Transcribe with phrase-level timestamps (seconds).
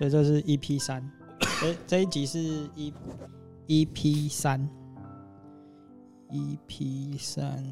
[0.00, 1.06] 所以这是 EP 三，
[1.60, 2.38] 这这一集是
[2.74, 2.90] E
[3.66, 4.66] EP 三
[6.30, 7.62] ，EP 三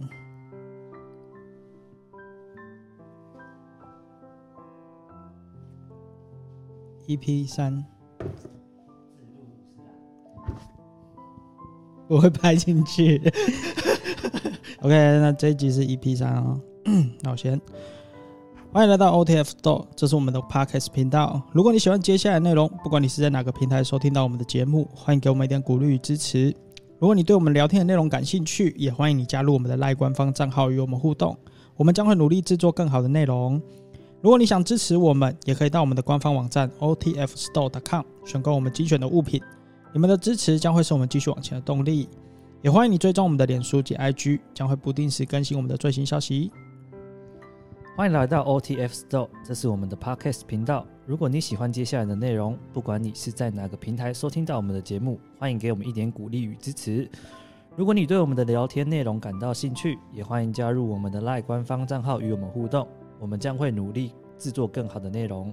[7.07, 7.83] ，EP 三，
[12.09, 13.17] 我会拍进去。
[14.83, 16.61] OK，那这一集是 EP 三啊，
[17.25, 17.59] 那我先。
[18.71, 21.41] 欢迎来到 OTF Store，这是我们的 Podcast 频道。
[21.53, 26.55] 如果你喜欢接下来的内容，不管你是在哪个平台收听到我们的节目，欢迎给我们一点鼓励与支持。
[26.99, 31.35] 如果你对我们聊天的内容感兴趣，也欢迎你加入我们的赖官方账号与我们互动。
[31.77, 33.61] 我们将会努力制作更好的内容。
[34.21, 39.41] 如果你想支持我们，也可以到我们的官方网站 OTFStore.com 选购我们精选的物品。
[39.95, 42.07] 你们的支持将会是我们继续往前的动力。
[42.61, 46.51] 也欢迎你追踪我们的脸书及 IG，将会不定时更新我们的最新消息。
[47.99, 50.87] 欢迎来到 OTF Store，这是我们的 Podcast 频道。
[51.05, 57.11] 如果你喜欢接下来的内容，不管你是在哪个平台收听到我们的节目，欢迎给我们一点鼓励与支持。
[57.75, 62.87] 如果你对我们的聊天内容感到兴趣，也欢迎加入我们的 Live 官方账号与我们互动。
[63.19, 65.53] 我们将会努力制作更好的内容。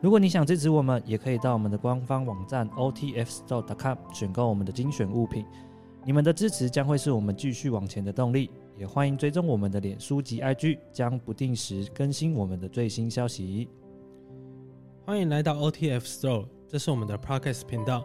[0.00, 5.46] 如果你想支持我们，也可以到我们的官方网站 OTFStore.com 选购我们的精选物品。
[6.04, 8.50] 你们的支持将会是我们继续往前的动力。
[8.78, 13.68] 也欢迎追踪我们的脸书及 IG，将不定时更新我们的最新消息。
[15.04, 18.04] 欢迎来到 OTF Store，这是我们的 Podcast 频道。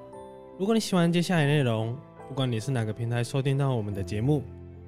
[0.58, 1.98] 如果你喜欢接下来内容，
[2.30, 4.44] 不管你是哪个平台收听到我们的节目，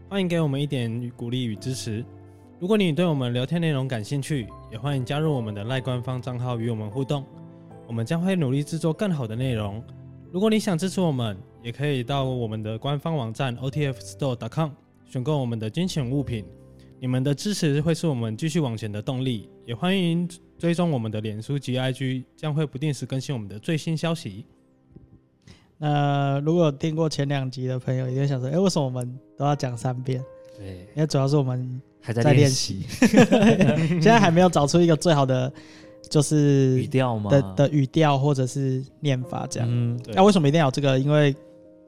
[0.10, 2.06] 欢迎给我们一点鼓励与支持。
[2.60, 7.26] 如果你对我们聊天内容感兴趣，也欢迎加入我们的赖官方账号与我们互动。
[7.88, 9.84] 我们将会努力制作更好的内容。
[10.32, 14.70] 如果你想支持我们，也可以到我们的官方网站 OTFStore.com。
[15.14, 16.44] 选购我们的精选物品，
[17.00, 19.48] 你们的支持会是我们继续往前的动力。
[19.64, 24.44] 也欢迎追踪我们的脸书及 IG，将会不定时更新我们的最新消息。
[25.78, 30.20] 那如果有听过前两集的朋友，一定想说：哎，为什么我们都要讲三遍？
[30.58, 32.82] 对，因为主要是我们还在练习，
[34.02, 35.54] 现在还没有找出一个最好的
[36.10, 37.30] 就是语调吗？
[37.30, 39.70] 的的语调或者是念法这样。
[39.72, 40.98] 嗯，那为什么一定要有这个？
[40.98, 41.36] 因为因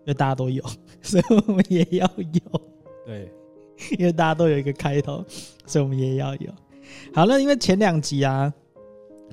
[0.06, 0.64] 为大家都有，
[1.02, 2.62] 所以我们也要有。
[3.06, 3.32] 对，
[4.00, 5.24] 因为大家都有一个开头，
[5.66, 6.50] 所以我们也要有。
[7.14, 8.52] 好，那因为前两集啊，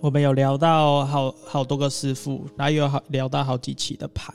[0.01, 4.33] 我们有聊到好好多个师傅，然后又有好聊到好几期的牌。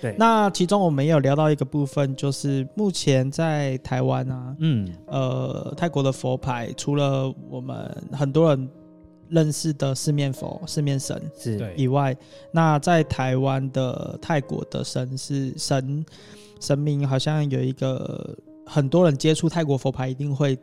[0.00, 8.68] 对，那其中我们也有聊到一个部分，就是目前在台湾啊，嗯，呃，泰国的佛牌，除了我们很多人
[9.28, 12.16] 认识的四面佛、四面神是以外，
[12.50, 16.04] 那在台湾的泰国的神是神
[16.60, 18.36] 神明，好像有一个。
[18.66, 20.58] 很多人接触泰国佛牌一定会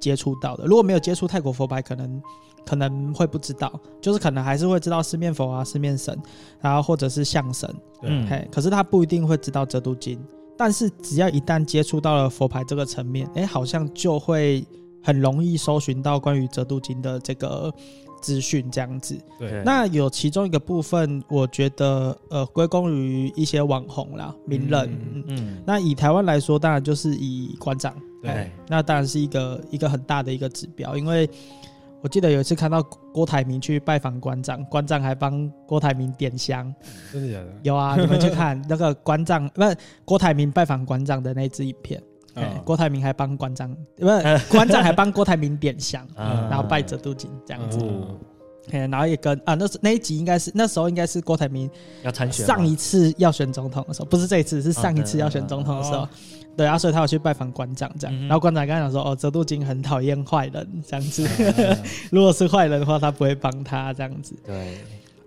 [0.00, 2.22] 接触到的，如果没有接触泰国佛牌，可能
[2.64, 6.16] 可能会不知道，就是可能还是会知道四面佛啊、四面神，
[6.60, 7.68] 然后或者是象神，
[8.02, 10.18] 嗯，嘿，可是他不一定会知道折度金。
[10.56, 14.64] 但是只要一旦接触到了佛牌这个层面，哎，好像就会
[15.02, 17.74] 很容易搜寻到关于折度金的这个。
[18.20, 31.28] 资讯这样子，对，那有其中一个部分，我觉得呃归功于一些网红啦、名人，嗯，嗯，那以台湾来说，当然就是以馆长，对，那当然是一个一个很大的一个指标，因为
[32.00, 36.72] 我记得有一次看到郭台铭去拜访馆长，馆长还帮郭台铭点香，
[37.12, 37.54] 真的假的？
[37.62, 42.02] 有啊，你们去看那个馆长，不是郭台铭拜访馆长的那支影片。
[42.40, 47.78] 欸、郭台铭还帮馆长，不是 馆长还帮郭台铭点香，然后拜折度金这样子。
[48.70, 51.70] 欸、然后也跟啊，那是那一集应该是那时候应该是郭台铭
[52.02, 56.06] 要参选，上一次要选总统的时候，不是这一次，是上一次要选总统的时候。
[56.54, 58.20] 对啊，所以他要去拜访馆长这样。
[58.22, 61.24] 然后馆长跟他讲说，哦，折度金很讨厌坏人这样子，
[62.10, 64.36] 如果是坏人的话，他不会帮他这样子。
[64.44, 64.78] 对。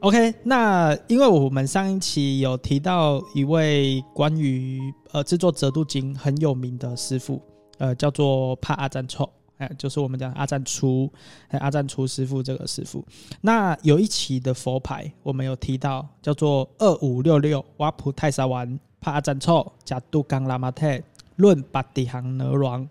[0.02, 4.82] OK，那因为我们上一期有提到一位关于
[5.12, 7.40] 呃制作折度金很有名的师傅，
[7.78, 11.08] 呃叫做帕阿赞臭，哎，就是我们讲阿赞初，
[11.50, 13.06] 哎阿赞初师傅这个师傅。
[13.42, 21.00] 那有一期的佛牌我们有提到，叫做二五六六瓦普泰沙丸帕阿赞臭加杜冈拉马特
[21.36, 22.90] 论巴底行 ner 王，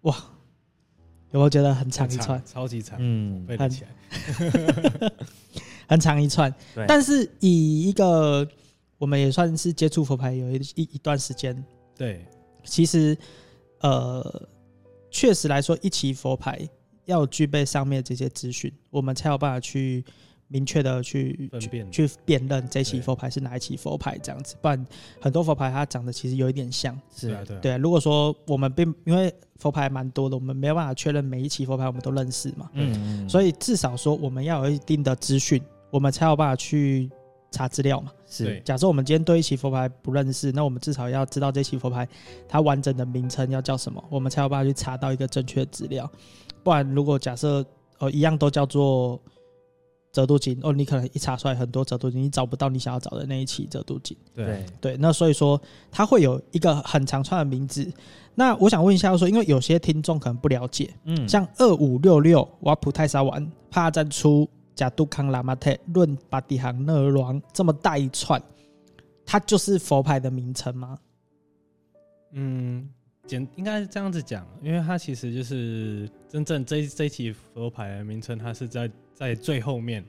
[0.00, 0.16] 哇，
[1.30, 2.42] 有没有觉得很长一串？
[2.44, 5.12] 超级长，嗯，背得起来。
[5.88, 6.54] 很长一串，
[6.86, 8.46] 但是以一个
[8.98, 11.64] 我们也算是接触佛牌有一一一段时间，
[11.96, 12.24] 对，
[12.64, 13.16] 其实
[13.80, 14.48] 呃，
[15.10, 16.60] 确实来说，一期佛牌
[17.04, 20.02] 要具备上面这些资讯，我们才有办法去
[20.48, 21.90] 明确的去分辨。
[21.90, 24.54] 去辨认这期佛牌是哪一期佛牌这样子。
[24.62, 24.86] 不然
[25.20, 27.76] 很多佛牌它长得其实有一点像，是啊，对啊。
[27.76, 35.60] 如果说我们并因为佛牌蛮多的，我们没有办法确认每一期佛牌我们都认识嘛，嗯，嗯，所以至少说我们要有一定的资讯。
[35.94, 37.08] 我们才有办法去
[37.52, 38.10] 查资料嘛。
[38.26, 42.08] 是假设我们今天对一期佛牌不认识，那我们至少要知道这期佛牌
[42.48, 46.10] 它完整的名称要叫什么，我们才有办法去查到一个正确的资料。
[46.64, 47.64] 不然，如果假设
[47.98, 49.20] 哦一样都叫做
[50.10, 54.16] 折度金哦，你可能一查出来很多折度金，你找不到你想要找的那一期折度金。
[54.34, 55.60] 对对，对，那所以说
[55.92, 57.88] 它会有一个很长串的名字。
[58.34, 68.42] 那我想问一下说，因为有些听众可能不了解，嗯，像二五六六瓦普泰沙丸帕赞出假杜康喇嘛特论巴迪杭勒王这么大一串，
[69.24, 70.98] 它就是佛牌的名称吗？
[72.32, 72.88] 嗯，
[73.26, 80.04] 简应该是这样子讲，因为它其实就是真正这这一期佛牌的名称，它是在在最后面，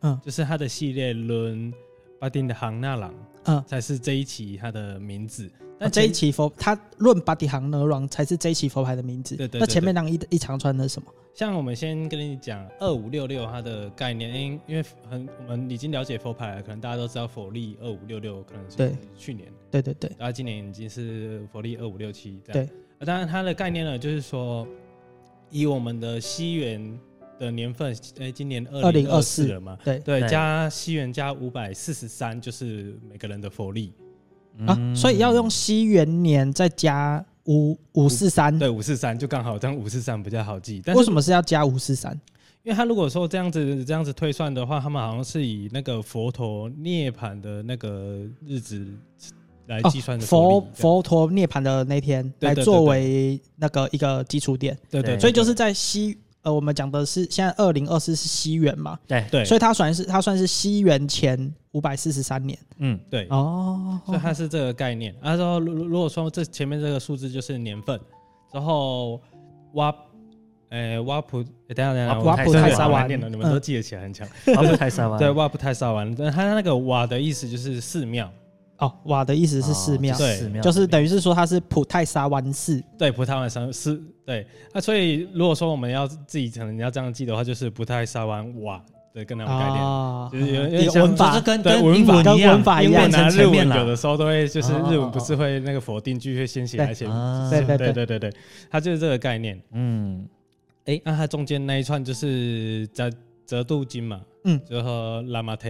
[0.00, 1.72] 嗯就是它的系列轮
[2.20, 3.14] 巴丁的行纳朗，
[3.44, 5.50] 嗯，才是这一期它的名字。
[5.78, 9.34] 那那这一期佛它论巴迪行那郎才是这一期佛牌的名字。
[9.34, 11.10] 对对对那前面那一一长串的是什么？
[11.32, 22.66] 像我们先跟你讲二五六六它的概念，因因为很我们已经了解佛牌了，可能大家都知道佛历二五六六可能是对去年，对对对然后今年已经是佛历二五六七这样。
[22.66, 24.68] 对啊，当然它的概念呢，就是说
[25.48, 27.00] 以我们的西元
[27.40, 33.92] 的年份，哎，今年二零二四了嘛，对对，加西元加五百四十三，就是每个人的佛历。
[34.66, 38.56] 啊，所以要用西元年再加五五四三。
[38.58, 40.82] 对，五四三就刚好，这样五四三比较好记。
[40.84, 42.12] 但为什么是要加五四三？
[42.62, 48.86] 因为他如果说这样子这样子推算的话，他们好像是以那个佛陀涅槃的那个日子
[49.66, 59.24] 来计算的哦佛佛陀涅槃的那天来作为那个一个基础点，对对，对所以就是在西呃，我们讲的是现在二零二四是西元嘛，对。
[59.30, 62.58] 对，所以它算是它算是西元前五百四十三年。
[62.78, 65.14] 嗯对，哦，所以它是这个概念。
[65.22, 68.00] 然后如如果说这前面这个数字就是年份，
[68.52, 69.20] 然后
[69.74, 69.94] 挖，
[70.70, 74.26] 呃挖普，欸等下等下，挖我普这个泰沙湾念了，你们嗯都记得起来很强。
[74.56, 75.18] 阿布泰沙湾。
[75.18, 78.32] 对，挖普泰沙湾，但它那个瓦的意思就是寺庙，
[78.80, 84.46] 哦，瓦的意思是寺庙，对寺庙就是等于是说它是普泰沙湾寺对，普泰湾山是，对。
[84.72, 88.82] 那所以如果说我们要自己可能要这样记的话，就是普泰沙湾瓦
[89.12, 89.84] 对跟那种概念。
[89.84, 93.68] 啊，就是有有一点像文法就是跟对跟英文法跟文一样，文法一样英文拿日文。
[93.68, 98.32] 有的时候都会就是哦日文不是会那个否定句会先写在前面，啊对对对对对对，
[98.70, 99.60] 它就是这个概念。
[99.72, 100.26] 嗯，
[100.86, 103.10] 哎，那它中间那一串就是折
[103.44, 105.68] 折度金嘛，嗯，就和拉马特，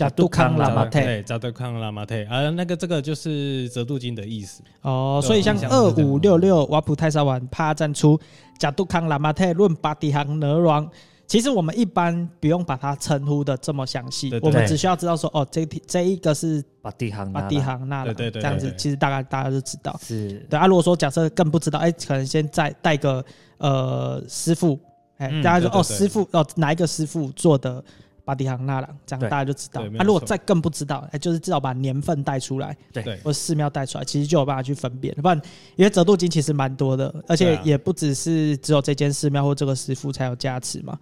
[0.00, 4.62] 加杜康拉马特对，折度康拉马特，啊，那个这个就是折度金的意思。
[4.80, 8.18] 哦，所以像二五六六瓦普泰沙丸帕赞出
[8.58, 10.88] 加杜康拉马特论巴迪行哪王。
[11.26, 19.96] 其实我们一般不用把它称呼的这么详细，我们只需要知道说，哦，这题这一个是巴蒂杭巴迪行那了，对对对这样子其实大概大家就知道。
[20.02, 23.24] 是，对啊，如果说假设更不知道，哎，可能先再带个
[23.58, 24.76] 呃师傅，
[25.18, 27.84] 哎，嗯大家就哦师傅哦哪一个师傅做的
[28.30, 29.82] 巴迪杭那了，这样大家就知道。
[29.98, 35.12] 啊，如果再更不知道，哎，就是至少把年份带出来，对对或寺庙带出来，其实就有办法去分辨。
[35.16, 35.36] 不然，
[35.74, 40.96] 因为折度金其实蛮多的，而且也不只是只有这间寺庙或这个师傅才有加持嘛。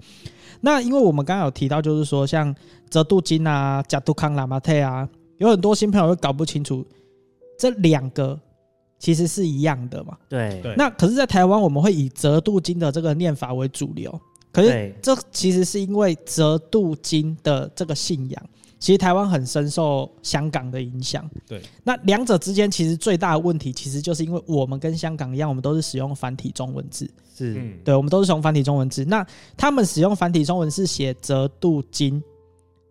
[0.63, 2.55] 那因为我们刚刚有提到，就是说像
[2.89, 6.83] 折度金啊、贾杜康喇嘛特啊，有很多新朋友会搞不清楚
[7.59, 8.41] 这两个
[8.99, 10.17] 其实是一样的嘛。
[10.31, 14.19] 对对那可是，在台湾我们会以折度金的这个念法为主流，
[14.58, 18.50] 可是对这其实是因为折度金的这个信仰，
[18.81, 21.29] 其实台湾很深受香港的影响。
[21.46, 27.08] 对，那两者之间其实最大的问题，其实就是因为我们跟香港一样，我们都是使用繁体中文字。
[27.36, 29.05] 是，嗯，对，我们都是使用繁体中文字。
[29.05, 29.24] 那
[29.56, 32.20] 他们使用繁体中文是写折度金，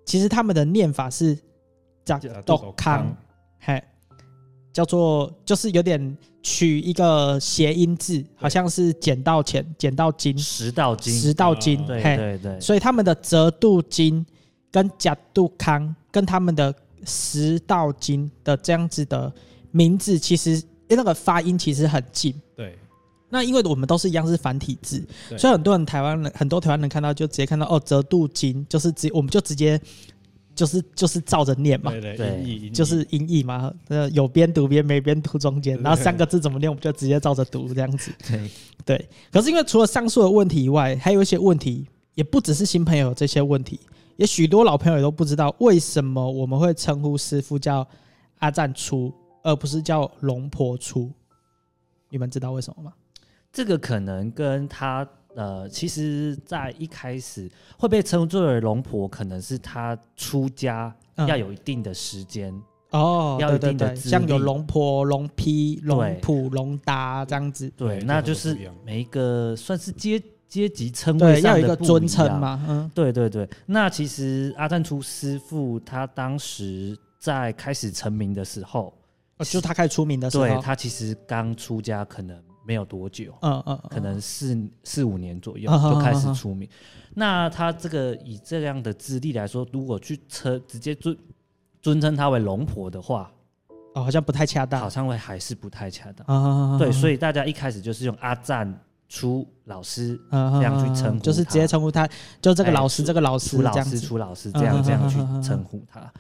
[0.06, 1.38] 其实他们的念法是
[2.06, 3.18] 叫叫斗斗康康，
[3.60, 3.84] 嘿，
[4.78, 14.24] 叫做就是有点取一个谐音字，好像是捡到钱、捡到金、十到金，十道金，哦对，对对，所以他们的折度金
[14.70, 16.72] 跟假度康跟他们的
[17.06, 19.34] 十到金的这样子的
[19.72, 22.40] 名字，其实那个发音其实很近。
[22.56, 22.78] 对，
[23.30, 25.04] 那因为我们都是一样是繁体字，
[25.40, 29.82] 所以很多人台湾人很多台湾人看到就直接看到哦折度金，就是直我们就直接
[30.58, 38.12] 就是就是照着念嘛，对对对音译就是音译嘛，呃有边读边没边读中间，然后三个字怎么念我们就直接照着读这样子。
[38.28, 38.50] 对
[38.84, 43.80] 对，可是因为除了上述的问题以外，还有一些问题，也不只是新朋友有这些问题，
[44.16, 47.88] 也许多老朋友也都不知道为什么我们会称呼师傅叫
[48.40, 51.12] 阿赞出，而不是叫龙婆出。
[52.10, 52.94] 你们知道为什么吗？
[53.54, 55.08] 这个可能跟他
[55.38, 62.52] 呃，其实，在一开始会被称作为龙婆，可能是他出家嗯要有一定的时间，
[62.90, 67.72] 哦，要有一定的资像有龙婆、龙批、龙普、龙达这样子。
[67.78, 71.88] 对，那就是每一个算是阶阶级称对，谓要有一个上的一样。
[71.88, 78.92] 尊称嘛，嗯，对对对，那其实阿赞出师傅他当时在开始成名的时候，
[79.38, 82.36] 哦就他开始出名的时候，对他其实刚出家，可能
[82.68, 83.90] 没有多久，嗯嗯，嗯。
[83.90, 86.68] 可能四四五年左右嗯就开始出名。
[87.16, 91.18] 那他这个以这样的资历来说，如果去称直接尊
[91.82, 93.32] 尊称他为龙婆的话，
[93.96, 96.28] 哦，好像不太恰当，好像会还是不太恰当。
[96.28, 98.72] 啊，对，所以以大家一开始就是用阿赞
[99.08, 102.08] 出老师这这样去称呼就是直接称呼他，
[102.42, 106.12] 就这个老师，哎这个老师出老师、这样子，初老师这样这样去称呼他。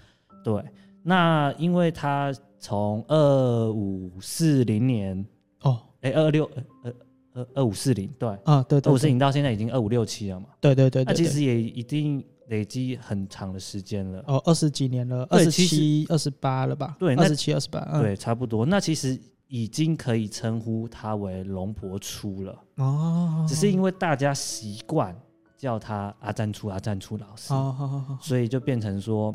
[0.43, 0.63] 对，
[1.03, 5.25] 那因为他从二五四零年，哦，
[6.01, 6.49] 哎，二六
[6.83, 6.93] 呃
[7.33, 10.47] 二二五四零，对，啊，对对，二五四零到现在已经二五六七了嘛。
[10.59, 14.23] 对对对，那其实也一定累积很长的时间了。
[14.27, 16.95] 哦，二十几年了，二十七、二十八了吧？
[16.99, 18.65] 对那二十七、二十八，嗯对，差不多。
[18.65, 25.15] 那其实已经可以称呼他为龙婆初了，哦，只是因为大家习惯
[25.57, 27.53] 叫他阿赞初、阿赞初老师，
[28.21, 29.33] 所以就变成说，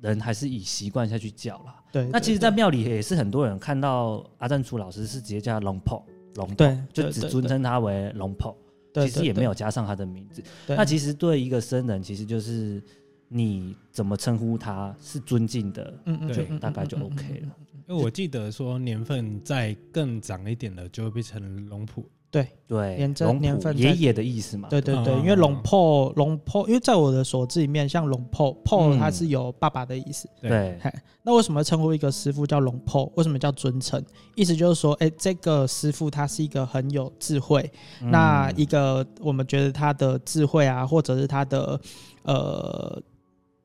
[0.00, 1.74] 人还是以习惯下去叫了。
[1.96, 8.54] 对，那其实，在庙里也是很多人看到阿赞初老师是直接叫他龙婆，龙婆对，就只尊，称他为龙婆，
[8.92, 9.54] 其实也没有。
[9.54, 10.42] 加上他的名字。
[10.66, 12.82] 那其实对一个僧人，其实就是
[13.28, 17.56] 你怎么称呼他是尊敬的，嗯嗯，对嗯大概就 OK 了。。
[17.88, 22.04] 因为我记得说年份再更长一点的，就会变成龙普。
[22.36, 24.68] 对对，年真龙年份在爷爷的意思嘛。
[24.68, 30.28] 对对对，嗯因为龙破龙破，因为在我的所知里面，像龙破破，嗯它是有爸爸的意思。
[30.40, 30.78] 对，
[31.22, 33.10] 那为什么称呼一个师傅叫龙破？
[33.16, 34.04] 为什么叫尊称？
[34.34, 37.70] 意思就是说，哎，这个师傅他是一个很有智慧，
[38.02, 41.80] 嗯那一个我们觉得他的智慧啊，或者是他的
[42.24, 43.02] 呃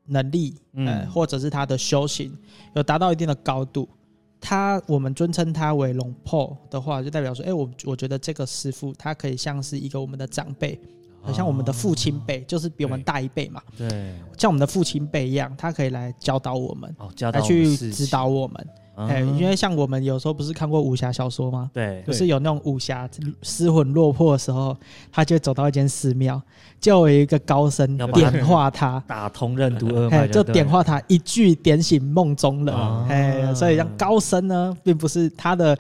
[0.05, 2.31] 能力，嗯呃，或者是他的修行
[2.75, 3.89] 有达到一定的高度，
[4.41, 10.77] 他我们尊称他为龙婆的话，就代表说，哎，我我觉得这个师傅他可以像是一个我们的长辈，
[11.21, 14.15] 很像我们的父亲辈，就是比我们大一辈嘛，对。
[14.37, 18.67] 像我们的父亲辈一样，他可以来教导我们，哦，教导来我们去指导我们。
[18.95, 21.69] 哎、嗯因为像我们有时候不是看过武侠小说吗？
[21.73, 22.01] 对。
[22.05, 23.09] 不是有那种武侠
[23.41, 24.75] 失魂落魄的时候，
[25.11, 26.41] 他就走到一间寺庙，
[26.79, 32.75] 就有一个高僧点化他， 打通任督二哎，脉，就点化他，一句点醒梦中人。
[32.75, 35.77] 哦哎，所以像高僧呢，并不是他的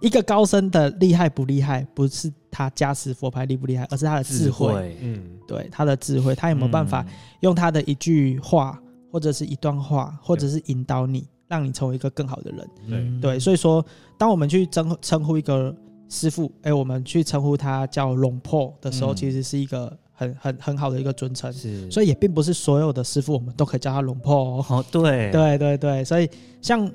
[0.00, 4.96] 一个高僧的厉害不厉害，不是他加持佛牌厉不厉害，而是他的智慧。
[5.00, 7.04] 嗯，对他的智慧，他有没有办法
[7.40, 8.78] 用他的一句话，
[9.10, 12.70] 或者是一段话，或者是引导你，让你成为一个更好的人？
[12.86, 13.20] 嗯。
[13.20, 13.84] 对，所以说，
[14.16, 15.74] 当我们去称称呼一个
[16.08, 19.16] 师傅，哎，我们去称呼他叫龙破的时候，嗯。
[19.16, 21.52] 其实是一个很很很好的一个尊称。
[21.52, 24.64] 是，所以也并不是所有的师傅我们都可以叫他龙破哦。
[24.70, 25.30] 哦 对。
[25.30, 26.26] 对对对，所以
[26.62, 26.90] 像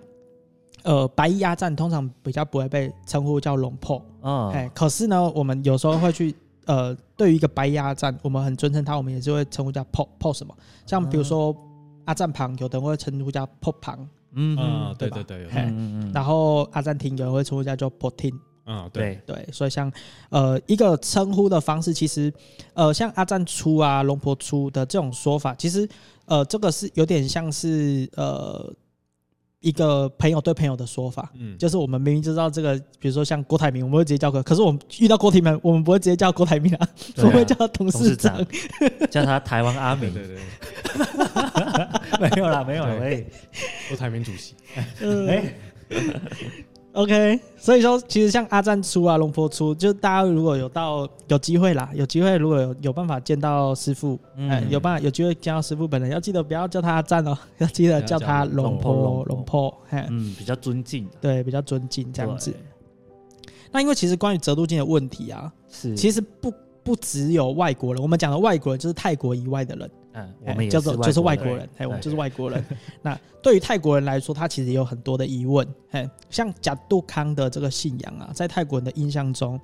[0.84, 6.34] 呃白衣阿赞通常比较不会被称呼叫龙破，嗯哎，可是呢，我们有时候会去
[6.66, 10.54] 呃，对于一个白衣阿赞，我们很尊称他，我们也是会称呼叫破破什么，
[10.86, 11.56] 像比如说
[12.06, 15.18] 阿赞旁，有的人会称呼叫破旁，嗯嗯，对吧？
[15.18, 15.62] 对对对，有嘿。
[15.62, 16.12] 嗯嗯。
[16.14, 18.32] 然后阿赞廷有人会称呼叫做破听。
[18.64, 19.36] 啊，对，对。
[19.36, 19.92] 对，所以像
[20.30, 22.32] 呃一个称呼的方式，其实
[22.74, 25.88] 呃像阿赞出啊、龙婆出的这种说法，其实
[26.26, 28.70] 呃这个是有点像是呃
[29.68, 37.30] 一个朋友对朋友的说法，嗯，就是我们明明知道这个，比如说像郭台铭，我们会直接叫哥，可是我们遇到郭台铭，我们不会直接叫郭台铭啊，对啊。
[37.30, 38.48] 不会叫他董董事事长长。
[39.12, 40.44] 叫他台湾阿明，对对对，
[42.30, 43.00] 没有啦，没有啦，对。
[43.00, 43.28] 喂，
[43.90, 44.56] 郭台铭主席，
[46.98, 54.50] OK，所以说其实像阿赞出啊、龙婆出，就大家如果有到有机会啦，有机会如果有有办法见到师傅，嗯。
[54.50, 62.52] 哎，有办法有机会见到师傅本人，要记得不要叫他阿赞哦， 要记得叫他龙婆龙婆龙婆，嘿，嗯，比较尊敬对，比较尊敬这样子。
[63.72, 66.52] 那因为其实关于折度金的问题啊，是，其实不
[66.82, 69.92] 不只有外国人，我们讲的外国人就是泰国以外的人。
[70.18, 72.64] 嗯，我哎们也叫做就是外国国人，哎，我们就是外国人。
[73.04, 75.68] 那对于泰国人来说，他其实也有很多的疑问。
[75.92, 79.60] 哎，像贾杜康的这个信仰啊，在泰国人的印象中，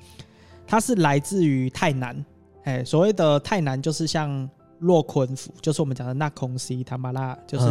[0.68, 2.24] 它是来自于泰南。
[2.66, 4.48] 哎，所谓的泰南就是像
[4.84, 7.66] 洛坤府，就是我们讲的那空西塔马拉，就是。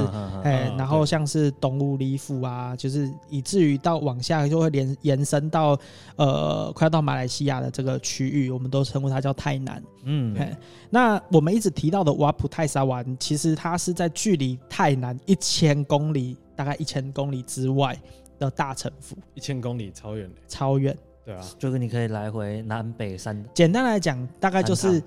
[0.77, 5.79] 然后像是东乌里府啊，就是以至于到往下就会连延伸到
[6.17, 9.83] 呃，快要到马来西亚的这个区域，我们都称呼它叫泰南。
[10.05, 10.57] 嗯嘿，
[10.91, 17.97] 那我们一直提到的瓦普泰沙湾，其实它是在距离泰南一千公里，大概一千公里之外
[18.39, 20.97] 的大城府，一千公里超远的，超远。
[21.25, 25.01] 对啊，就是你可以来回南北三，简单来讲，大概就是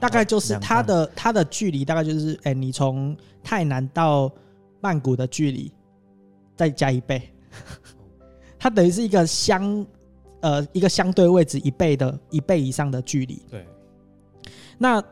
[0.00, 4.30] 大概就是它的它的距离大概就是，哎、你从泰南到
[4.80, 5.72] 曼谷的距离
[6.56, 7.22] 再加一倍，
[8.58, 9.86] 它等于是一个相
[10.40, 13.42] 呃一个相对位置一倍的一倍以上的距离。
[13.50, 13.66] 对，
[14.78, 15.02] 那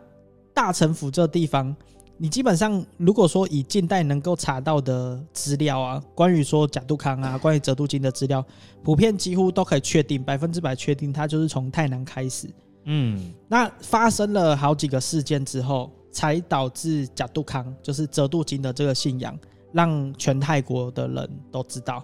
[0.52, 1.74] 大城府这地方，
[2.16, 8.44] 你基本上如果说以近代能够查到的资料啊，关于说贾杜康啊，关于泽度金的资料，
[8.82, 12.48] 普遍几乎都可以确定，百分之百确定，它就是从泰南开始。
[12.84, 19.38] 嗯，那发生了好几个事件之后，才导致贾杜康就是泽度金的这个信仰，
[19.72, 22.02] 让全泰国的人都知道。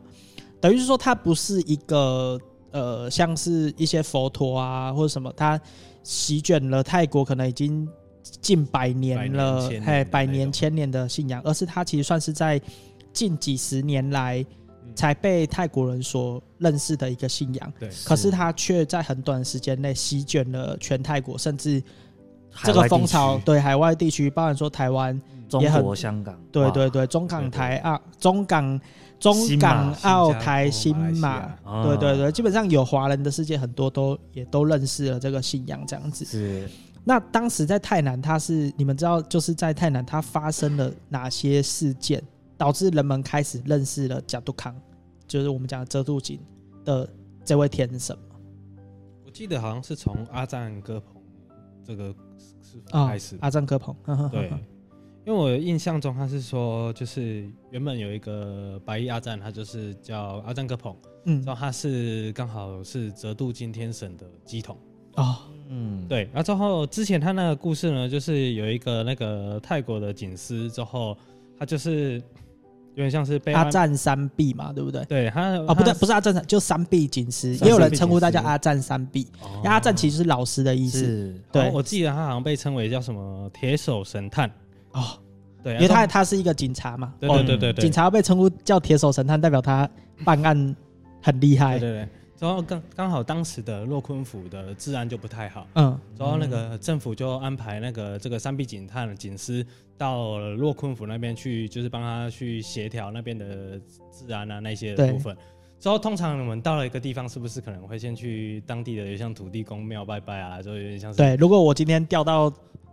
[0.61, 2.39] 等于是说，它不是一个
[2.73, 5.61] 呃，像是一些佛陀啊或者什么，它
[6.03, 7.89] 席卷了泰国，可能已经
[8.41, 12.61] 近百年了，嘿，百年千年的信仰，而是它其实算是在
[13.13, 14.45] 近几十年来。
[14.95, 21.83] 才被泰国人所认识的一个信仰，对，可是他却在很短时间内席卷了全泰国，甚至
[22.65, 28.81] 这个风潮对海外地区，包含说台湾、中国、香港，对对对，中港台啊、中港、
[29.19, 31.47] 中港澳台、新马，
[31.85, 36.25] 对对对，基本上有华人的世界很多都也都认识了这个信仰，这样子。
[36.25, 36.69] 是。
[37.09, 42.21] 那当时在泰南，它是你们知道，就是在泰南，它发生了哪些事件？
[42.59, 44.75] 导致人们开始认识了甲杜康，
[45.27, 46.41] 就是我们讲的泽度金
[46.85, 47.09] 的
[47.45, 48.17] 这位天神。
[49.25, 51.23] 我记得好像是从阿赞哥彭
[51.85, 53.37] 这个师傅开始。
[53.37, 53.95] 哦、阿赞哥彭，
[54.31, 54.51] 对，
[55.27, 60.97] 因为我印象中他是说，就是原本有一个白衣阿赞，他就是叫阿赞哥彭，
[61.27, 64.75] 嗯，然后他是刚好是折度金天神的乩童。
[65.17, 65.37] 哦，
[65.69, 71.15] 嗯，对，然后之后之前他那个故事呢，就是有一个那个泰国的警司，之后
[71.59, 72.23] 他就是。
[72.97, 75.05] 有点像是被阿赞三臂嘛，对不对？
[75.05, 79.21] 对，他哦，不对，不是阿赞三，就三臂警司，也有人称呼他叫阿赞三臂。
[79.57, 81.35] 因为阿赞其实是老师的意思。
[81.53, 84.51] 对，我记得他好像被称为叫什么铁手神探
[84.93, 85.03] 哦。
[85.63, 87.13] 对，因为他他是一个警察嘛。
[87.21, 87.83] 对对对对对。
[87.83, 89.87] 警察被称呼叫铁手神探，代表他
[90.25, 90.77] 办案
[91.21, 91.79] 很厉害。
[91.79, 92.09] 对对。
[92.39, 95.67] 然后刚刚好当时的洛坤府的治安就不太好。
[95.75, 95.99] 嗯。
[96.19, 99.65] 然后那个政府就安排那个这个三臂警探警司。
[99.99, 103.81] 到洛坤府那边去，就是帮他去协调那边的
[104.13, 105.35] 治安啊那些的部分。
[105.81, 110.61] 之后通常我们到了一个地方，是不是可能会先去当地的像土地公庙拜拜啊？
[110.61, 111.17] 就有点像是。
[111.17, 112.53] 对，如果我今天调到。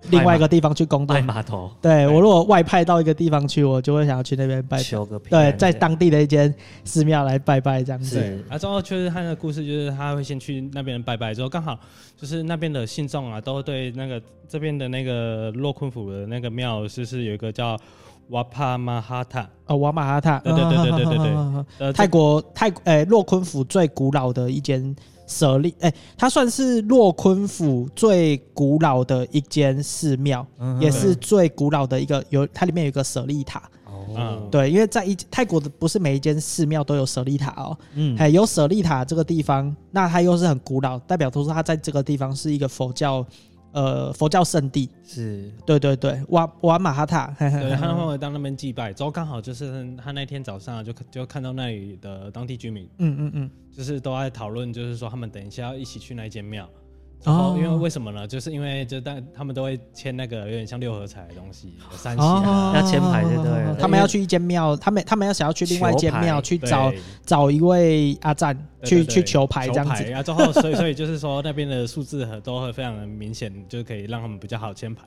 [0.10, 1.72] 另外一个地方去工作，码头。
[1.82, 5.20] 对，我如果外派到一个地方去，我就会想要去那边拜拜。
[5.30, 8.18] 对，在当地的一间寺庙来拜拜这样子。
[8.20, 11.78] 对，啊，之后确实他的故事就是他会先去那边拜拜，之后刚好
[12.18, 17.78] 就是那边的信众啊，都对那个这边的那个洛坤府的那个庙，就是有一个叫
[18.30, 19.50] 瓦帕马哈塔。
[19.68, 20.39] 哦，瓦马哈塔。
[20.39, 21.66] 对对对对对对对。
[21.80, 24.96] 呃，泰国泰诶洛坤府最古老的一间。
[25.26, 33.62] 舍利，哎、欸，它算是洛坤府最古老的一间寺庙，嗯、也是最古老的一个有，它里面有一个舍利塔。
[33.86, 43.26] 哦，对，因为在一泰国的不是每一间寺庙都有舍利塔哦，嗯，哎有舍利塔这个地方，那它又是很古老，代表都是它在这个地方是一个佛教。
[43.74, 44.90] 呃，佛教圣地。
[45.04, 56.70] 是，对对对，瓦瓦马哈塔，对， 他们会到那边祭拜，之后刚好就是他那天早上就就看到那里的当地居民，嗯嗯嗯，就是都在讨论，就是说他们等一下要一起去那间庙。
[57.24, 58.28] 然后，因为为什么呢？
[58.28, 63.80] 就是因为就但他们都会签那个有点像六合彩的东西，有三期要签牌对不对？
[63.80, 66.92] 他们要去一间庙，他们他们要想要去另外一间庙去找
[67.26, 70.04] 找一位阿赞去去求牌这样子。
[70.04, 75.04] 然后所以所以就是说那边的数字都会非常的明显，就可以让他们比较好签牌。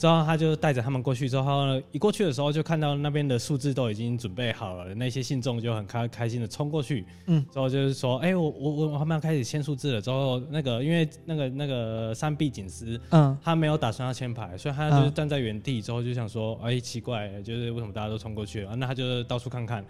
[0.00, 10.00] 之后他就带着他们过去，之后呢一过去的时候就看到那边的数字都已经准备好了，那些信众就很开开心的冲过去，嗯，之后就是说，哎、欸，我我我他们要开始签数字了。
[10.00, 18.74] 之后那个因为那个那个三臂警司，嗯，他没有打算要签牌，所以他就是站在原地，之后就想说，哎、欸，奇怪，就是为什么大家都冲过去了？
[18.76, 19.84] 那他就到处看看。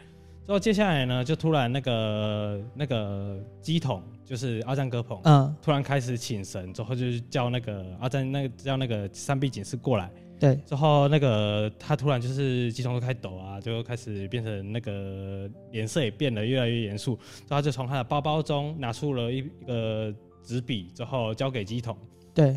[0.45, 4.03] 之后接下来呢，就突然那个那个乩童。
[4.31, 20.15] 就是阿赞哥彭，嗯，突然开始请神，之后就是叫那个阿赞，那个叫那个三臂警士过来，对，之后那个他突然就是乩童都开始抖啊，就开始变成那个脸色也变得越来越严肃，之后他就从他的包包中拿出了一一个
[20.45, 21.97] 纸笔，之后交给乩童，
[22.33, 22.57] 对，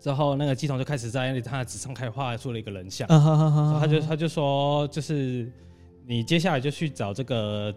[0.00, 5.48] 之后那个乩童就开始在他的纸上开始画出了一个人像，嗯哼哼哼，他就他就说，就是
[6.04, 7.72] 你接下来就去找这个。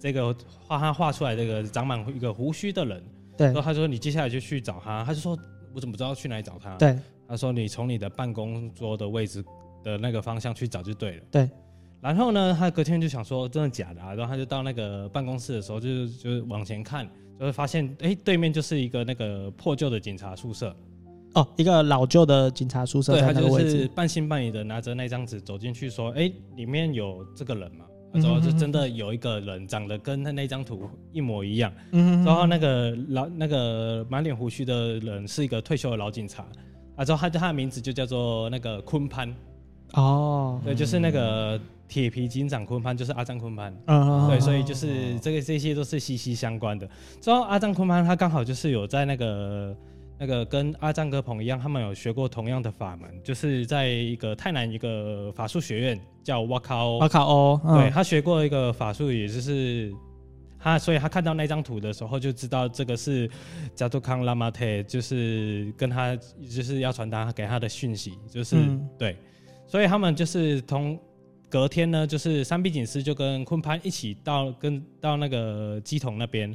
[0.00, 0.34] 这个
[0.66, 3.04] 画他画出来这个长满一个胡须的人，
[3.36, 5.38] 对，然后他说你接下来就去找他，他就说
[5.74, 6.74] 我怎么知道去哪里找他？
[6.76, 9.44] 对，他说你从你的办公桌的位置
[9.84, 11.22] 的那个方向去找就对了。
[11.30, 11.50] 对，
[12.00, 14.14] 然后呢，他隔天就想说真的假的啊？
[14.14, 17.06] 然后他就到那个办公室的时候，就就往前看，
[17.38, 20.74] 就会发现哎，对面就是一个那个破旧的警察宿舍。
[21.34, 23.12] 哦，一个老旧的警察宿舍。
[23.12, 27.84] 对，他就是半信半疑的拿着那张纸走进去说，哎，里面有这个人吗？
[28.12, 36.44] 然后就真的有一个人长得跟他那张图一模一样，嗯然后那个老那个满脸胡须的人是一个退休的老警察，
[36.96, 39.34] 啊，之后他他的名字就叫做那个昆潘，
[39.92, 46.88] 哦，对，就是那个铁皮警长昆潘，就是阿张昆潘，嗯，对，所以就是这个这些都是息息相关的。
[47.20, 49.76] 之后阿张昆潘他刚好就是有在那个。
[50.22, 56.98] 那个跟阿赞哥鹏一样，他们有学过同样的法门，就是在一个泰南一个法术学院叫瓦卡欧。
[56.98, 59.90] 瓦卡欧，嗯、对，他学过一个法术，也就是
[60.58, 63.30] 他，所以他看到那张图的时候就知道这个是
[63.74, 69.16] 加杜康拉玛特，就是跟他就是要传达给他的讯息，就是、嗯、对，
[69.66, 71.00] 所以他们就是同
[71.48, 76.54] 隔天呢，就是三臂警司就跟昆潘一起到跟到那个机童那边。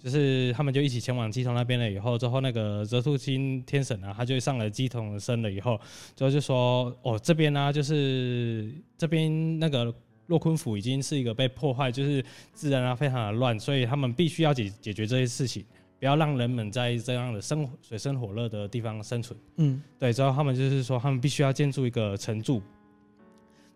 [0.00, 5.78] 就是他们就一起前往乩童那边了，以后之后那个泽兔金天神啊，他就上了乩童身了以后，
[6.14, 9.92] 之后就说哦这边呢、啊，就是这边那个
[10.26, 15.64] 洛坤府已经是一个被破坏，就是自然啊非常的乱，所以他们必须要解解决这些事情，
[15.98, 19.36] 不要让人们在这样的生水深火热的地方生存。
[19.56, 22.62] 嗯，对，之后他们就是说他们必须要建筑一个城柱，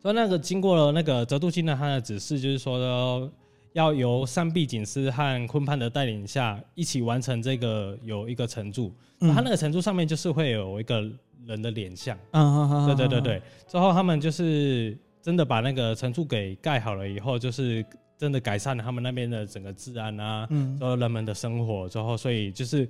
[0.01, 3.33] 所以那个经过了那个泽兔金的他的指示，就是说的。
[3.73, 11.01] 要由三臂警司和昆潘的带领下，一起完成这个有一个城柱，嗯、他那个城柱上面就是会有一个
[11.47, 12.19] 人的脸像。
[12.33, 13.43] 嗯，对对对对。
[13.67, 17.85] 之后他们就是真的把那个城柱给盖好了以后，就是
[18.19, 21.89] 真的改善了他们那边的整个治安啊，嗯，之后人们的生活。
[21.89, 22.89] 之后所以就是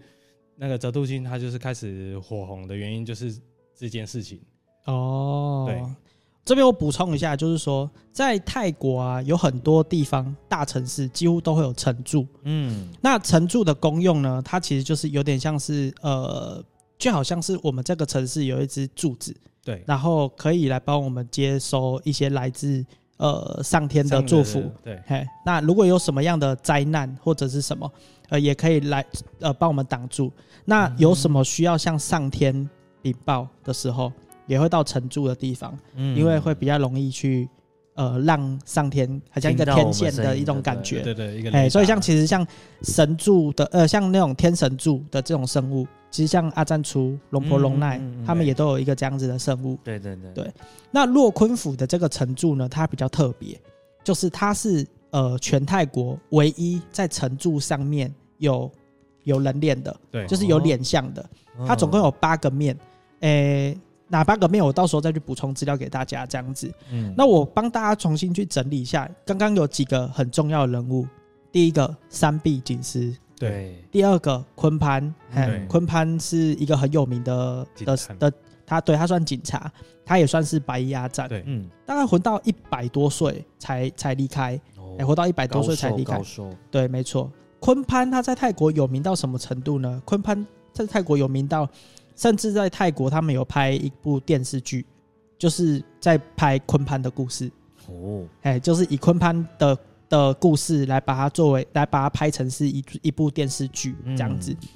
[0.57, 3.39] 那个泽度金他就是开始火红的原因就是
[3.75, 4.41] 这件事情。
[4.87, 5.81] 哦，对。
[6.45, 12.27] 这边我补充一下，就是说，在泰国啊，有很多地方大城市几乎都会有城柱。
[12.43, 16.61] 嗯，那城柱的功用呢，它其实就是有点像是呃，
[16.99, 19.33] 就好像是我们这个城市有一支柱子，
[19.65, 22.85] 对，然后可以来帮我们接收一些来自
[23.19, 24.69] 呃上天的祝福。
[24.83, 27.89] 对，嘿，那如果有什么样的灾难或者是什么，
[28.31, 29.07] 呃，也可以来
[29.39, 30.33] 呃帮我们挡住。
[30.65, 32.69] 那有什么需要向上天
[33.01, 34.11] 禀报的时候？
[34.53, 37.49] 也会到城柱的地方，嗯，因为会比较容易去，
[37.95, 42.47] 呃，让上天好像一个天线的一种感觉，对对，一个哎，所以像其实像
[42.83, 50.35] 神柱的，呃，像那种天神柱的这种生物，其实像阿赞楚、龙婆、龙奈，他们也都有一个这样子的生物，对对对。
[50.35, 50.53] 对。
[50.91, 53.59] 那洛坤府的这个城柱呢，它比较特别，
[54.05, 58.71] 就是它是呃全泰国唯一在城柱上面有
[59.25, 61.25] 有人脸的，对，就是有脸像的，
[61.67, 62.77] 它总共有八个面，
[63.21, 63.75] 诶。
[64.13, 66.71] 哪八个面，我到时候再去补充资料给大家，这样子。
[66.91, 71.07] 嗯，那我帮大家重新去整理一下，刚刚有几个很重要的人物。
[71.51, 73.83] 第一个三臂警司，对。
[73.91, 78.33] 第二个坤潘，对，昆潘是一个很有名的的的，
[78.67, 79.73] 他对他算警察，
[80.05, 84.61] 他也算是白衣阿赞，对，嗯，大概活到一百多岁才才离开，
[84.99, 86.21] 哎，活到一百多岁才离开，
[86.71, 87.33] 对，没错。
[87.61, 90.03] 坤潘他在泰国有名到什么程度呢？
[90.05, 91.67] 坤潘在泰国有名到。
[92.23, 94.87] 甚至在泰国，他们有拍一部电视剧，
[95.37, 97.51] 就是在拍昆潘的故事。
[97.89, 99.77] 哦，哎，就是以昆潘的
[100.09, 104.53] 的故事来把它作为，来把它拍成是一一部电视剧这样子。
[104.53, 104.69] 嗯、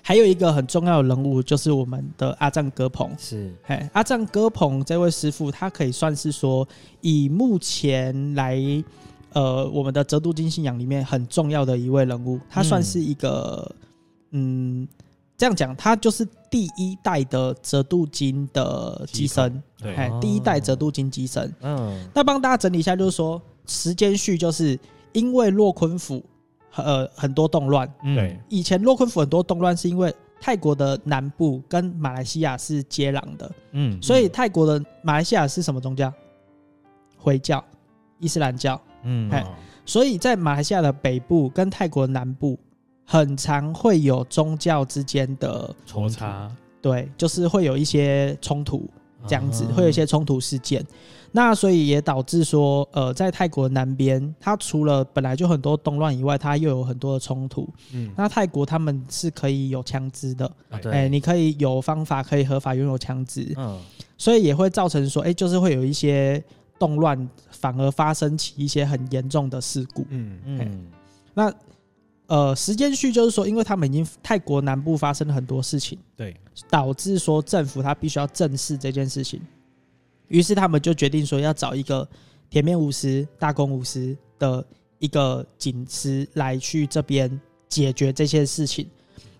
[0.00, 3.14] 还有一个很重要的人物，就是我们的阿赞哥鹏。
[3.18, 6.66] 是，哎，阿赞哥鹏这位师傅，他可以算是说，
[7.02, 8.58] 以目前来，
[9.34, 12.40] 呃，我们的泽度金信仰里面很重要的一位人物。
[12.48, 13.70] 他算是一个，
[14.30, 14.84] 嗯。
[14.84, 14.88] 嗯
[15.40, 21.50] 这样讲，它就是第一代的折度金的机身，对，第一代折度金机身。
[21.62, 24.78] 嗯，那帮大家整理一下，就是说时间序，就是
[25.12, 26.22] 因为洛昆府
[26.74, 36.12] 呃很多动乱，对，以前洛昆府很多动乱是因为泰国的南部跟马来西亚是接壤的，嗯，所以泰国的马来西亚是什么宗教？
[37.16, 37.64] 回教、
[38.18, 39.30] 伊斯兰教，嗯，
[39.86, 42.58] 所以在马来西亚的北部跟泰国的南部。
[43.10, 46.48] 很常会有宗教之间的摩擦，
[46.80, 48.88] 对，就是会有一些冲突，
[49.26, 50.86] 这样子会有一些冲突事件。
[51.32, 57.68] 那所以也导致说，呃，在泰国南边，它除了本来就很多动乱以外，它又有很多的冲突。
[57.92, 60.48] 嗯，那泰国他们是可以有枪支的，
[60.84, 63.52] 哎，你可以有方法可以合法拥有枪支。
[63.56, 63.76] 嗯，
[64.16, 66.40] 所以也会造成说，哎，就是会有一些
[66.78, 70.06] 动乱，反而发生起一些很严重的事故。
[70.10, 70.86] 嗯嗯，
[71.34, 71.52] 那。
[72.30, 76.32] 呃，时间序就是说，因为他们已经泰国南部发生了很多事情，对，
[76.68, 79.42] 导致说政府他必须要正视这件事情，
[80.28, 82.08] 于是他们就决定说要找一个
[82.48, 84.64] 铁面无私、大公无私的
[85.00, 87.28] 一个警司来去这边
[87.68, 88.88] 解决这些事情。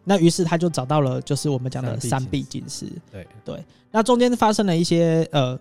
[0.03, 2.91] 那于是他就找到了，就是我们讲的三 B 警司。
[3.13, 5.57] 对对，那中间发生了一些呃，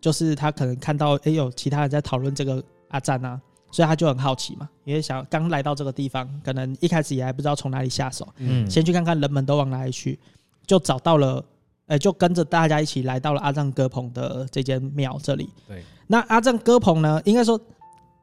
[0.00, 3.40] 就是他可能看到哎有其他人在讨论这个阿赞啊。
[3.72, 10.18] 所以他就很好奇嘛，因为想刚来到这个地方，可能一开始也还不知道从哪里下手，嗯，先去看看人们都往哪里去，
[10.66, 11.42] 就找到了
[11.86, 15.48] 呃，就跟着大家一起来到了阿赞哥棚的这间庙这里。
[15.66, 17.58] 对，那阿赞哥棚呢，应该说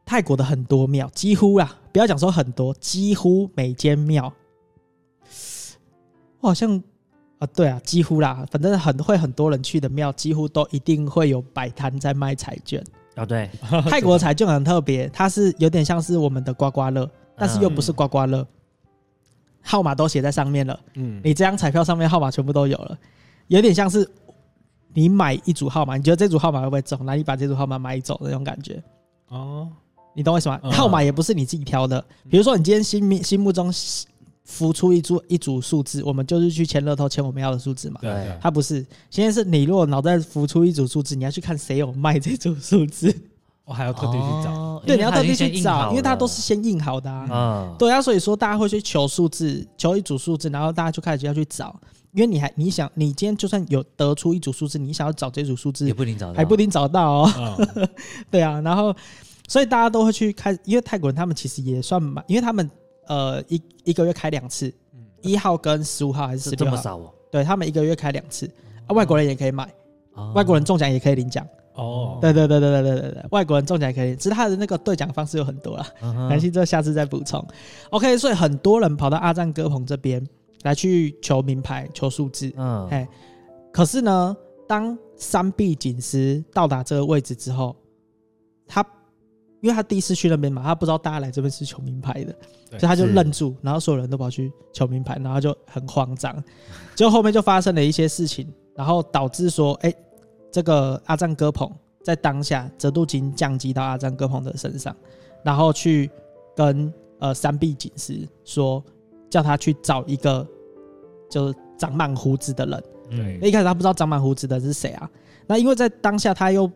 [0.05, 4.31] 泰国的很多庙，几乎啊，不要讲说很多，几乎每间庙，
[6.41, 6.81] 我好像
[7.39, 12.83] 啊，对啊，几乎啦，反正很会很多人去的庙，几乎都一定会有摆摊在卖彩券。
[13.19, 13.49] 哦，对，
[13.89, 18.45] 泰国的彩券很特别，它是有点像是我们的刮刮乐，但是又不是刮刮乐，
[19.61, 20.79] 号码都写在上面了。
[20.95, 22.97] 嗯，你这张彩票上面号码全部都有了，
[23.47, 24.09] 有点像是
[24.93, 26.99] 你买一组号码，你觉得这组号码会不会中？
[27.05, 28.81] 那你把这组号码买走那种感觉。
[29.27, 29.67] 哦，
[30.13, 30.71] 你懂为什么？
[30.71, 33.71] 号码也不是你自己挑的，比如说你今天心心心目中。
[34.49, 37.99] 浮出一组一组数字，我们就是去签乐透，签我们要的数字嘛。
[38.01, 38.83] 对，他不是。
[39.11, 43.15] 现在是你如果脑袋浮出一组数字，你要去看谁有卖这组数字，
[43.63, 44.51] 我还要特地去找。
[44.51, 47.27] 哦、对，你要特地去找，因为它都是先印好的啊。
[47.29, 51.79] 嗯、对啊，所以说大家会去求数字，求一组数字，然后大家就开始就要去找，
[52.11, 57.31] 因为你还你想，你今天就算有得出一组数字，你想要找这组数字，也不一定找到，还不一定找到哦。
[57.37, 57.87] 哦
[58.31, 58.95] 对啊，然后
[59.47, 62.67] 所以大家都会去开，因为泰国人他们其实也算蛮，因为他们。
[63.09, 64.71] 呃，一一个月开两次，
[65.21, 66.71] 一号跟十五号还是十六号？
[66.71, 67.11] 这么少哦？
[67.31, 68.47] 对，他们一个月开两次，
[68.85, 69.67] 啊，外国人也可以买，
[70.35, 71.43] 外国人中奖也可以领奖。
[71.73, 75.87] 哦，对对对对对对对对，外国人中奖也可以，只是他的那个兑奖方式有很多啦。
[76.29, 77.43] 南希这下次再补充。
[77.89, 80.23] OK，所以很多人跑到阿赞哥棚这边
[80.61, 82.53] 来去求名牌、求数字。
[82.57, 83.09] 嗯，哎，
[83.73, 87.75] 可是呢，当三臂警司到达这个位置之后，
[88.67, 88.85] 他。
[89.61, 92.33] 因为他第一次去那边嘛，他不知道大家来这边是求名牌的，
[92.71, 96.41] 所以他就愣住，然后所有人都跑去求名牌，然后就很慌张，
[96.95, 99.93] 结果后面就发生了一些事情，然后导致说，哎，
[100.49, 101.69] 这个阿赞哥鹏
[102.03, 104.95] 在当下泽度金降级到阿赞哥鹏的身上，
[105.43, 106.09] 然后去
[106.55, 108.81] 跟呃三臂警司说，
[109.29, 110.47] 叫他去找一个
[111.29, 115.09] 就是长满胡子的人，对，一开始他不知道长满胡子的是谁啊，
[115.47, 116.71] 那因为在当下他又。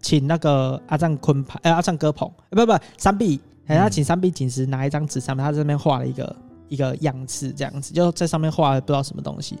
[0.00, 6.36] 请那个阿赞坤盘，呃，阿赞哥棚，不不，三 B，，哎，他请三臂警司拿一张纸上面，他在这边画了一个
[6.68, 9.56] 一个样子，这样子，就在上面画了不知道什么东西，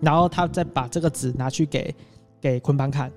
[0.00, 1.94] 然后他再把这个纸拿去给
[2.40, 3.10] 给坤潘看，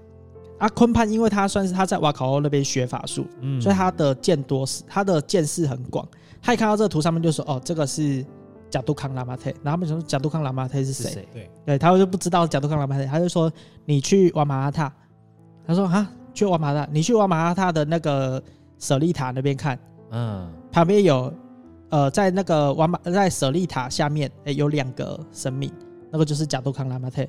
[0.58, 6.08] 啊，坤潘因为他算是他在瓦考欧那边学法术，嗯，所以他的见多识，他的见识很广，
[6.42, 8.26] 他一看到这个图上面就说，哦，这个是
[8.70, 11.28] 贾杜康拉玛特，然后他们说贾杜康拉玛特是谁？
[11.34, 13.52] 对，对，他就不知道贾杜康拉玛特，他就说
[13.84, 14.90] 你去瓦马阿塔，
[15.68, 16.10] 他说啊。
[16.36, 18.42] 去瓦马塔，你去瓦马哈塔的那个
[18.78, 19.80] 舍利塔那边看，
[20.12, 21.34] 嗯，旁边有，
[21.90, 25.72] 呃，在那个瓦马在舍利塔下面，哎，有两个神明，
[26.12, 27.26] 那个就是贾多康拉玛特，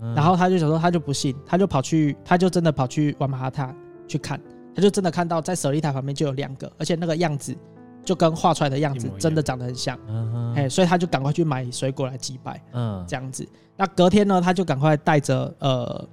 [0.00, 3.74] 嗯、然后他就想说，他就不信，他就跑去，他就真的跑去瓦马哈塔
[4.08, 4.40] 去看，
[4.74, 7.54] 他就真的看到在舍利塔旁边就有两个，而且那个样子
[8.02, 16.08] 就跟画出来的样子真的长得很像，嗯哎，所以他就赶快去买水果来祭拜，嗯，这样子，那隔天呢，他就赶快带着，呃，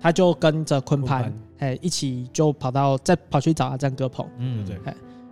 [0.00, 1.32] 他就跟着坤盘。
[1.58, 4.76] 哎，一起就跑到再跑去找阿赞哥鹏，嗯，对。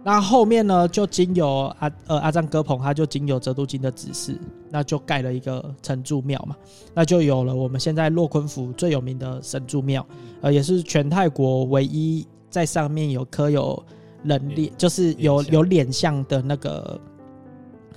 [0.04, 4.36] 那后面呢，就经由阿呃阿赞哥鹏，他就经由泽度金的指示，
[4.68, 6.56] 那就盖了一个神柱庙嘛，
[6.92, 10.04] 那就有了我们现在洛坤府最有名的神柱庙，
[10.40, 13.80] 呃，也是全泰国唯一在上面有刻有
[14.24, 17.00] 人脸，就是有有脸像的那个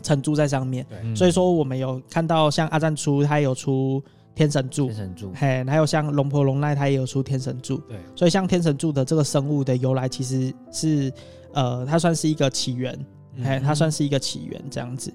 [0.03, 0.85] 神柱在上面。
[0.89, 4.03] 对所以说我们有看到像阿赞出，他有出。
[4.35, 11.13] 天神柱，天神柱，嘿，还有像龙婆龙奈，它也有出天神柱，对，所以像天神柱的这个生物的由来，其实是，
[11.53, 12.99] 呃，它算是一个起源，
[13.41, 15.11] 嘿，它算是一个起源这样子。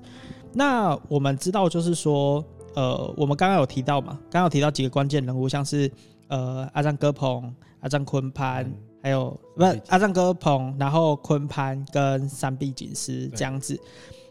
[0.54, 2.42] 那我们知道，就是说，
[2.74, 5.92] 呃，我们刚刚有提到嘛，刚刚有提到几个关键人物，像是
[6.28, 13.78] 呃阿赞哥鹏、阿赞坤盘，还有不是阿赞哥鹏，然后坤潘跟三臂警司这样子。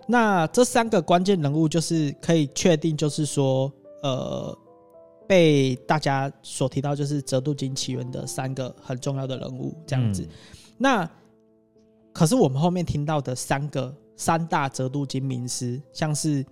[0.07, 3.71] 那这三个关键人物，就是可以确定，就是说，
[4.01, 4.57] 呃。
[5.29, 10.23] 被大家所提到，就是折度金起源的三个很重要的人物，这样子。
[10.23, 10.29] 嗯、
[10.75, 11.11] 那
[12.11, 16.43] 可是我们后面听到的三个三大折度金名师，像是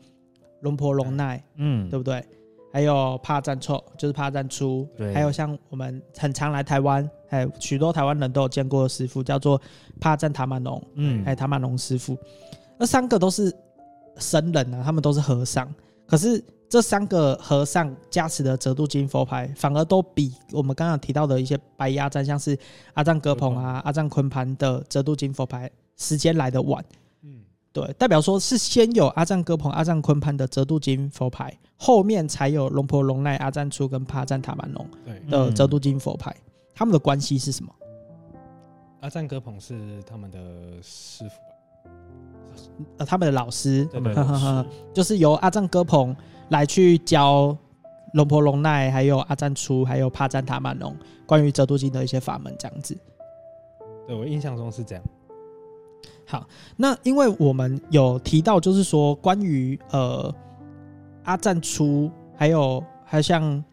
[0.62, 2.24] 龙婆龙奈，嗯，对不对？
[2.72, 5.12] 还有帕赞错，就是帕赞出，对。
[5.12, 9.60] 还有像我们很常来台湾，还有许多台湾人都有见过的师傅，叫做
[10.00, 12.16] 帕赞塔玛农，嗯，还有塔玛农师傅。
[12.78, 13.52] 那三个都是
[14.18, 15.68] 神人啊，他们都是和尚，
[16.06, 16.44] 可是。
[16.70, 22.58] 这三个和尚加持的折度金佛牌，反而都比我们刚刚提到的一些白衣阿赞，像是
[22.94, 26.84] 阿赞哥棚啊、阿赞坤盘的折度金佛牌，时间来的晚。
[27.22, 27.40] 嗯，
[27.72, 34.86] 对，代表说是先有阿赞哥棚、阿赞坤盘的折度金佛牌，后面才有龙婆龙奈、阿赞初跟帕赞塔满龙
[35.30, 36.36] 的折度金佛牌。
[36.76, 37.74] 他们的关系是什么？
[39.00, 40.40] 阿赞哥棚是他们的
[40.82, 41.90] 师傅，
[42.98, 43.88] 呃，他们的老师，
[44.94, 46.14] 就是由阿赞哥棚。
[46.50, 47.56] 来去教
[48.14, 52.98] 龙婆龙奈，还有阿赞初，还有帕赞塔曼农，关于折度金的一些法门这样子。
[54.08, 55.04] 对，我印象中是这样。
[56.26, 60.34] 好，那因为我们有提到，就是说关于呃
[61.24, 63.64] 阿赞初，还有还有像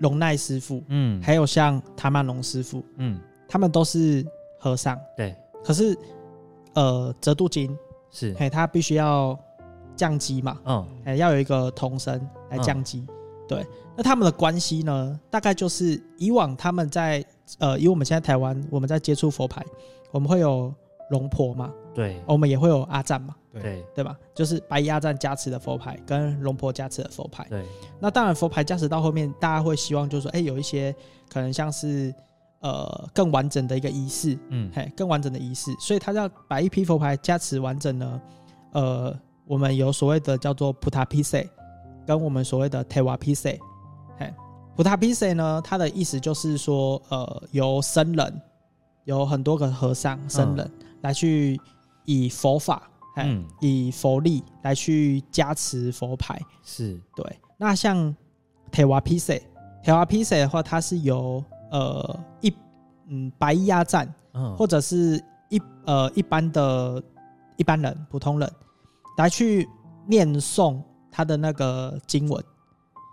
[0.00, 4.26] 龙奈师傅，嗯，还有像塔曼龙师傅，嗯，他们都是
[4.58, 5.34] 和尚，对。
[5.64, 5.96] 可是
[6.74, 7.76] 呃折度金
[8.10, 9.38] 是，嘿，他必须要
[9.96, 13.14] 降级嘛，嗯，哎，要有一个童生来降级，嗯、
[13.48, 13.66] 对。
[13.96, 17.24] 那他们的关系呢，大概就是以往他们在
[17.58, 19.64] 呃，以我们现在台湾我们在接触佛牌，
[20.10, 20.72] 我们会有
[21.10, 21.70] 龙婆嘛。
[21.94, 24.16] 对，我们也会有阿赞嘛，对对吧？
[24.34, 27.46] 就是白衣阿赞加持的佛牌，跟龙婆加持的佛牌。
[27.50, 27.62] 对，
[28.00, 30.94] 那当然佛牌加持到后面，大家会希望就是说，哎，有一些
[31.30, 32.10] 可能像是
[32.60, 38.22] 呃更完整的一个仪式，嗯，嘿，更完整的仪式，所以他要把一批佛牌加持完整呢，
[38.72, 41.48] 呃，我们有所谓的叫做普塔皮塞，
[42.06, 43.58] 跟我们所谓的特瓦皮塞，
[44.18, 44.32] 嘿，
[44.76, 48.40] 普塔皮塞呢，它的意思就是说，呃，由僧人，
[49.04, 51.60] 有很多个和尚僧人、嗯、来去。
[52.04, 57.24] 以佛法，嗯，以佛力来去加持佛牌，是对。
[57.56, 58.12] 那像
[58.72, 59.40] 铁瓦皮塞，
[59.84, 62.52] 铁瓦皮塞的话，它是由呃一
[63.06, 67.00] 嗯白衣阿赞，嗯，或者是一呃一般的
[67.56, 68.52] 一般人普通人
[69.16, 69.68] 来去
[70.06, 72.42] 念诵他的那个经文，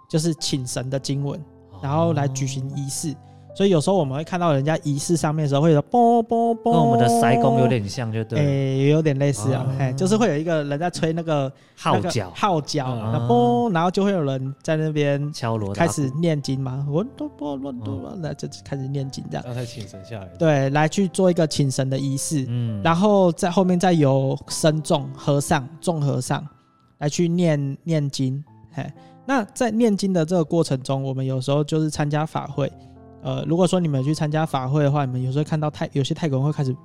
[0.09, 1.43] 就是请神的经文，
[1.81, 3.15] 然后来举行仪式。
[3.59, 26.47] 哦所以有时候我们会看到人家仪式上面的时候会有啵啵啵，跟我们的塞公有点像，就对，哎、欸，也有点类似啊，哎、哦，就是会有一个人在吹那个号角，号角，那啵，然后就会有人在那边敲锣，开始念经嘛，我都不乱读了，那就开始念经这样，然后才请神下来，对，来去做一个请神的仪式，嗯，然后在后面再由僧众和尚众和尚
[26.99, 28.41] 来去念念经，
[28.71, 28.89] 嘿，
[29.25, 32.71] 那在念经的这个过程中，我们有时候就是参加法会。
[33.21, 36.75] 呃，如果说你们去参加法会的话，你们有时候看到泰有些泰国人会开始，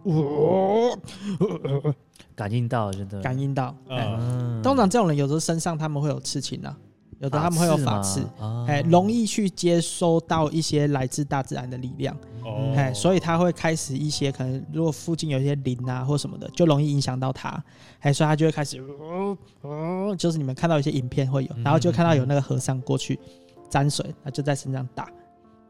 [2.35, 6.77] 感应到真的感应到，嗯，通常这种人有时候身上他们会有刺青啊，
[7.20, 8.27] 有的他们会有法刺，
[8.66, 12.16] 哎，容易去接收到一些来自大自然的力量，
[12.75, 17.62] 哎，所以他会开始一些可能如果附近有一些灵啊或什么的，就容易影响到他，
[18.01, 18.83] 哎，所以他就会开始，
[20.18, 23.20] 就是你们看到一些影片会有，然后就看到有那个和尚过去
[23.70, 25.09] 沾水，他就在身上打。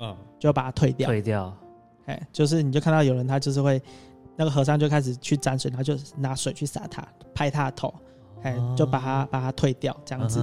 [0.04, 1.56] 嗯，就把它退掉，退掉，
[2.06, 3.80] 哎，就是你就看到有人他就是会，
[4.36, 7.92] 那个和尚就开始去沾水，然后就拿水去洒他，拍他的头，
[8.42, 10.40] 哎，就把它把它退掉，这样子，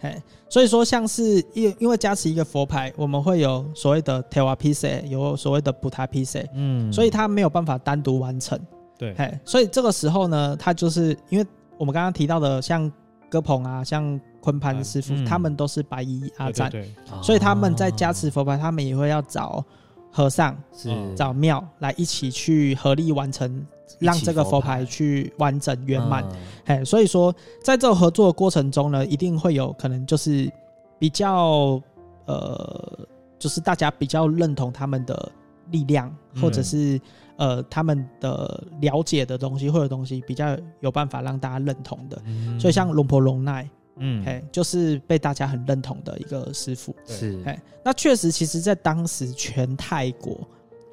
[0.00, 8.58] 哎，所以说像是因因为加持一个佛牌，我们会有所谓的铁瓦皮塞，有所谓的普塔皮塞，嗯，所以他没有办法单独完成，
[8.98, 11.46] 对，哎，所以这个时候呢，他就是因为
[11.78, 12.90] 我们刚刚提到的像
[13.28, 14.20] 哥鹏啊，像。
[14.44, 19.64] 坤潘师傅，嗯、他们都是白衣阿赞，对对对，所以他们在加持佛牌，他们也会要找
[20.12, 23.66] 和尚，是找庙来一起去合力完成，
[23.98, 26.22] 让这个佛牌去完整圆满。
[26.66, 30.52] 哎、嗯，所以说在这个合作的过程中呢，一定会有可能就是
[30.98, 31.80] 比较
[32.26, 32.98] 呃，
[33.38, 35.32] 就是大家比较认同他们的
[35.70, 37.00] 力量，或者是
[37.36, 42.20] 呃他们的了解的东西，或者东西比较有办法让大家认同的。
[42.26, 43.66] 嗯、所以像龙婆龙奈。
[43.96, 50.36] 嗯，嘿，就是被大家很认同的一个师傅，是，嘿，那确实，其实，在当时全泰国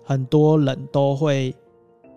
[0.04, 1.56] 很多人都会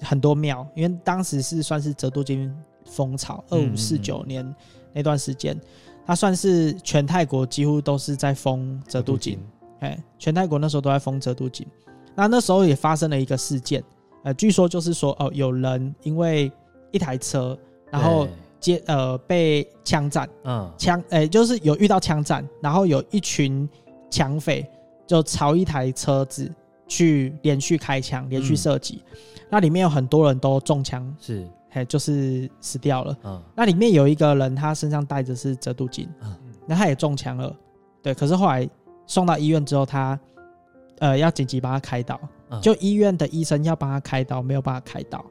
[0.02, 4.54] 很多庙，因为当时是算是泽度金风潮，二五四九年
[4.92, 5.58] 那段时间，
[6.04, 9.38] 它算是全泰国几乎都是在封泽度金，
[9.80, 11.66] 哎，全泰国那时候都在封泽度金，
[12.14, 13.82] 那那时候也发生了一个事件，
[14.22, 16.52] 呃，据说就是说，哦，有人因为
[16.90, 17.58] 一台车，
[17.90, 18.28] 然后。
[18.64, 23.68] 接呃被枪战，嗯，枪诶、欸、就是有遇到枪战，然后有一群
[24.10, 24.66] 抢匪
[25.06, 26.50] 就朝一台车子
[26.88, 29.18] 去连续开枪，连续射击，嗯、
[29.50, 36.34] 那里面有很多人都中枪，是，嘿，就是死掉了，嗯，那里面有一个人他身上带着是泽度金，嗯，
[36.66, 37.54] 那他也中枪了，
[38.02, 38.66] 对，可是后来
[39.06, 40.18] 送到医院之后，他
[41.00, 42.18] 呃要紧急帮他开刀，
[42.48, 45.22] 嗯、就医院的医生要帮他开刀，没有办法开刀。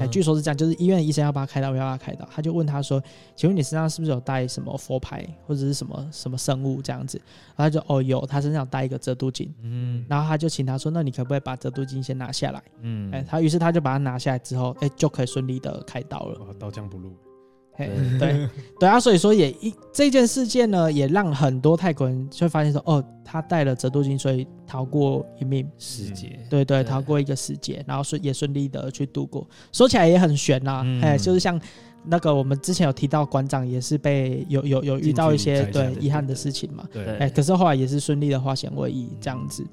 [0.00, 3.02] 哎，据说是这样，就是医院的医生要帮他开刀，不要帮他开刀，他就问他说
[3.36, 7.20] ：“请问你身上是不是有带什么佛牌或者是什么什么生物这样子？”
[7.54, 16.54] 然后他就哦有，他身上带一个遮度金，嗯，然后他就请他说：“那你可不可以把遮度金先拿下来？”嗯，哎，他于是他就把它拿下来之后，哎，就可以顺利的开刀了。
[16.58, 17.12] 刀枪不入。
[17.86, 18.18] 对。
[18.18, 18.48] 对。
[18.80, 29.46] 对啊，所以说也一这件事件呢，也让很多泰国人就会发现说，哦，他带了折度金，所以逃过一命，死劫，对对，逃过一个死劫，然后顺也顺利的去度过。
[29.72, 31.60] 说起来也很悬呐，哎，就是像
[32.04, 39.66] 那个我们之前有提到馆长也是被有有有遇到一些对遗憾的事情嘛，对，哎，可是后来也是顺利的化险为夷这样子。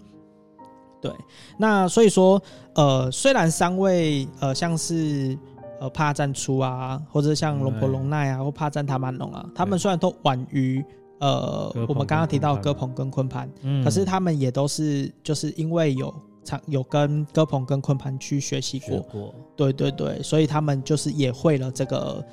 [0.99, 1.11] 对，
[1.59, 2.41] 那所以说，
[2.73, 5.37] 呃，虽然三位呃像是
[5.86, 10.83] 呃帕赞初啊，或者像龙婆龙奈啊，或帕赞塔曼龙啊，他们虽然都晚于
[11.19, 13.49] 呃我们刚刚提到的哥鹏跟昆盘，
[13.83, 16.13] 可是他们也都是就是因为有
[16.43, 22.23] 常有跟哥鹏跟昆盘去学习过，过，对对对，所以他们就是也会了这个，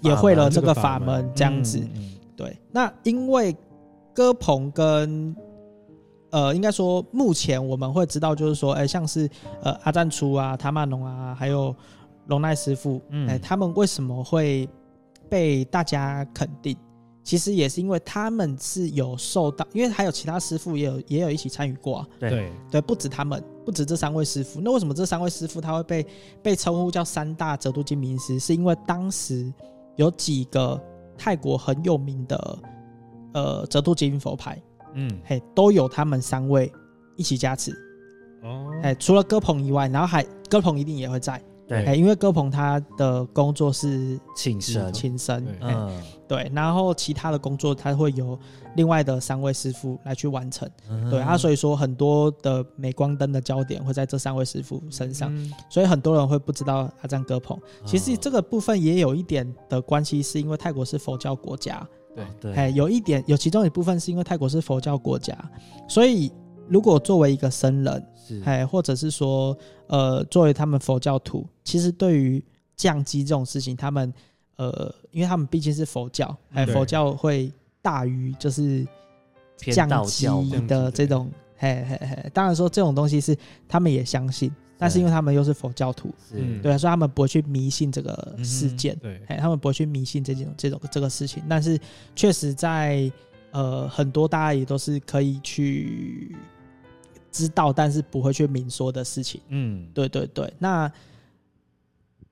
[0.00, 1.30] 也会了这个法门。
[1.34, 1.86] 这样子。
[2.36, 3.54] 对，那因为
[4.12, 5.34] 哥鹏跟
[6.30, 9.30] 呃，应该说，目前我们会知道，就是说，哎、欸，像是
[9.62, 11.74] 呃阿赞初啊、塔曼龙啊，还有
[12.26, 14.68] 龙奈师傅，哎、欸，他们为什么会
[15.28, 16.76] 被大家肯定？
[17.22, 24.60] 其实也是因为他们是有受到，因为还有其他师傅也有也有一起参与过、啊，对对，不止他们，不止这三位师傅。
[24.60, 26.06] 那为什么这三位师傅他会被
[26.42, 28.38] 被称呼叫三大泽度金名师？
[28.38, 29.50] 是因为当时
[29.96, 30.78] 有几个
[31.16, 32.58] 泰国很有名的
[33.32, 34.62] 呃泽度金佛牌。
[34.92, 36.70] 嗯，嘿，都有他们三位
[37.16, 37.72] 一起加持
[38.42, 38.70] 哦。
[38.82, 48.38] 哎，除了哥鹏以外，然后还哥鹏一定也会在，对，因为歌鹏他的工作是请神，请神，嗯，对，然后其他的工作他会由
[48.76, 57.58] 另外的三位师傅来去完成，嗯、对啊，所以说很多的镁光灯的焦点会在这三位师傅身上，嗯、所以很多人会不知道阿赞歌鹏。
[57.86, 61.86] 其实这个部分也有一点的关系，是因为泰国是佛教国家。
[62.14, 65.36] 对对，哎，有一点，有其中一部分是因为泰国是佛教国家，
[65.88, 66.30] 所以
[66.68, 69.56] 如果作为一个僧人，是，哎，或者是说，
[69.88, 72.42] 呃，作为他们佛教徒，其实对于
[72.76, 74.12] 降级这种事情，他们，
[74.56, 77.52] 呃，因为他们毕竟是佛教，哎，佛教会
[77.82, 78.86] 大于就是
[79.58, 83.36] 降乩的这种，嘿嘿嘿，当然说这种东西是
[83.68, 84.50] 他们也相信。
[84.76, 91.42] 但是因为他们又是佛教徒，对，对，所以他们不会去迷信这个事件，嗯、对，他们不会去迷信这种这种这个事情。
[91.48, 91.78] 但是
[92.16, 93.10] 确实在
[93.52, 96.34] 呃很多大家也都是可以去
[97.34, 99.40] 知道，但是不会去明说的事情。
[99.48, 100.52] 嗯，对对对。
[100.58, 100.90] 那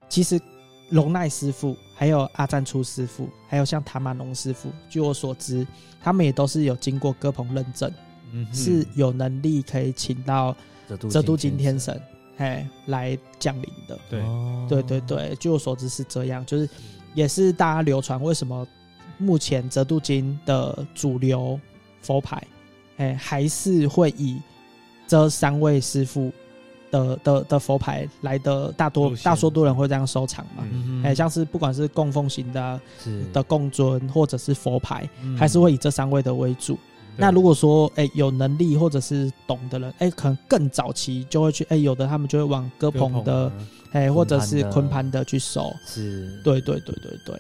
[0.09, 0.41] 其实
[0.91, 5.67] 龙奈师傅、还有阿赞初师傅、还有像塔玛龙师傅，据我所知，
[6.01, 7.93] 他们也都是有经过哥鹏认证，
[8.31, 10.57] 嗯，是有能力可以请到
[11.11, 12.01] 泽度金天神。
[12.39, 14.23] 哎，来降临的，对，
[14.69, 16.69] 对对对，据我所知是这样，就是
[17.15, 18.67] 也是大家流传为什么
[19.19, 21.61] 目前折度金的主流
[22.01, 22.43] 佛牌，
[22.97, 24.41] 哎，还是会以
[25.13, 26.33] 这三位师傅
[26.91, 30.65] 的的的佛牌来的大多大多人会这样收藏嘛？
[31.05, 32.81] 哎，像是不管是供奉型的
[33.31, 35.07] 的供尊或者是佛牌，
[35.37, 36.79] 还是会以这三位的为主。
[37.15, 43.53] 那如果说，哎、欸，有能力或者是懂的人，哎、欸，可能更早期就会去，哎、欸，有的他们就会往哥鹏的，
[43.91, 45.71] 哎、欸，或者是昆盘的去收。
[45.85, 47.39] 是，对对对对对。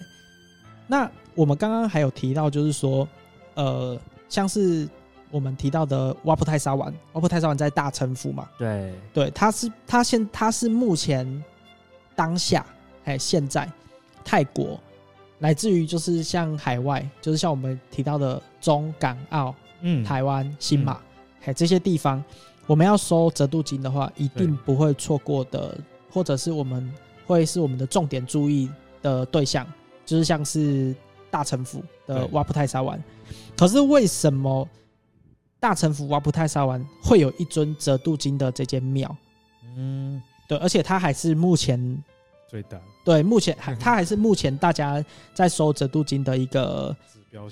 [0.86, 3.08] 那我们刚刚还有提到，就是说，
[3.54, 3.98] 呃，
[4.28, 4.86] 像是
[5.32, 8.48] 我们提到的瓦普泰沙丸，瓦普泰沙丸在大城府嘛？
[8.56, 11.44] 对对，它是它现它是目前
[12.14, 12.64] 当下，
[13.04, 13.68] 哎，现在
[14.24, 14.78] 泰国，
[15.38, 19.52] 乃至于就是像海外，就是像我们提到的中港澳。
[19.84, 20.92] 嗯，台湾、新马，
[21.40, 22.22] 哎、嗯，这些地方，
[22.68, 25.76] 我们要收折度金的话，一定不会错过的，
[26.08, 26.88] 或者是我们
[27.26, 28.70] 会是我们的重点注意
[29.02, 29.66] 的对象，
[30.06, 30.94] 就是像是
[31.32, 33.02] 大城府的瓦普泰沙丸。
[33.56, 34.68] 可是为什么
[35.62, 39.16] 大城府瓦普泰沙湾会有一尊折度金的这间庙？
[39.76, 41.78] 嗯，对，而且它还是目前
[42.48, 45.02] 最大，对，目前还它还是目前大家
[45.32, 46.94] 在收折度金的一个。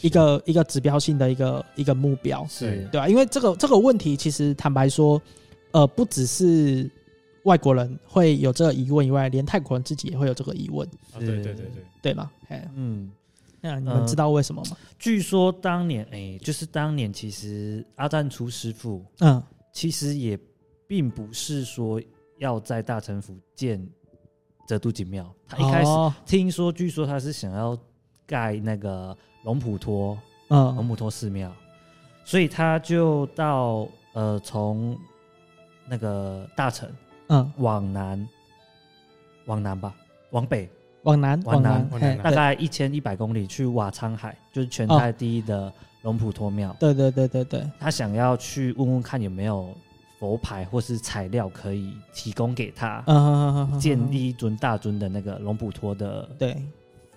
[0.03, 3.09] 一个一个指标性的一个一个目标是对吧？
[3.09, 5.19] 因为这个这个问题，其实坦白说，
[5.71, 6.91] 呃，不只是
[7.45, 10.87] 外国人会有这个疑问以外，连泰国人自己也会有这个疑问。
[11.19, 11.67] 对对对对，
[12.03, 12.31] 对吗？
[12.77, 13.11] 嗯，
[13.61, 14.77] 那你们知道为什么吗？
[14.99, 19.43] 据说当年，哎，就是当年，其实阿赞初师傅，嗯，
[19.73, 20.39] 其实也
[20.87, 22.01] 并不是说
[22.39, 23.85] 要在大城府建
[24.67, 25.91] 泽都景庙，他一开始
[26.25, 27.79] 听说，据说他是想要
[28.27, 29.17] 盖那个。
[29.45, 30.19] 龙普托，
[30.51, 31.51] 嗯，龙普托寺庙，
[32.27, 34.95] 所以他就到呃，从
[35.89, 36.87] 那个大城，
[37.29, 38.29] 嗯，往南，
[39.47, 39.97] 往南吧，
[40.33, 40.69] 往北，
[41.03, 41.89] 往南，往南，
[42.23, 45.73] 大概一千一百公里去瓦仓海，就是全泰第一的
[46.03, 46.75] 龙普陀庙。
[46.79, 49.75] 对对对对对，他想要去问问看有没有
[50.19, 56.57] 佛牌或是材料可以提供给他，嗯，建立一尊大尊的那个龙普陀的对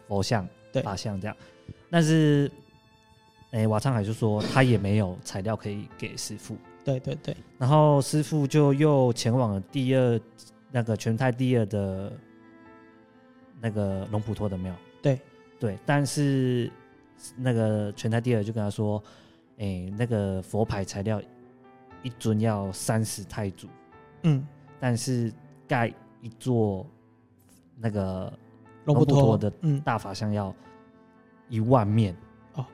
[0.08, 1.36] 佛像，对法像这样。
[1.90, 2.50] 但是，
[3.52, 6.58] 哎、欸，瓦仓海就说他也没有材料可以给师傅。
[6.84, 7.36] 对对对。
[7.58, 10.20] 然后师傅就又前往了第二
[10.72, 12.12] 那个全泰第二的
[13.64, 14.76] 那个龙普托的庙。
[15.02, 15.20] 对。
[15.60, 16.70] 对，但是
[17.38, 19.02] 那个全台第二就跟他说，
[19.58, 21.22] 哎、欸，那个佛牌材料
[22.02, 23.70] 一尊要三十泰铢，
[24.24, 24.46] 嗯，
[24.78, 25.32] 但是
[25.66, 25.88] 盖
[26.20, 26.86] 一座
[27.78, 28.34] 那个
[28.84, 29.80] 龙普陀的嗯。
[29.80, 30.54] 大法像要
[31.48, 32.18] 一万面哦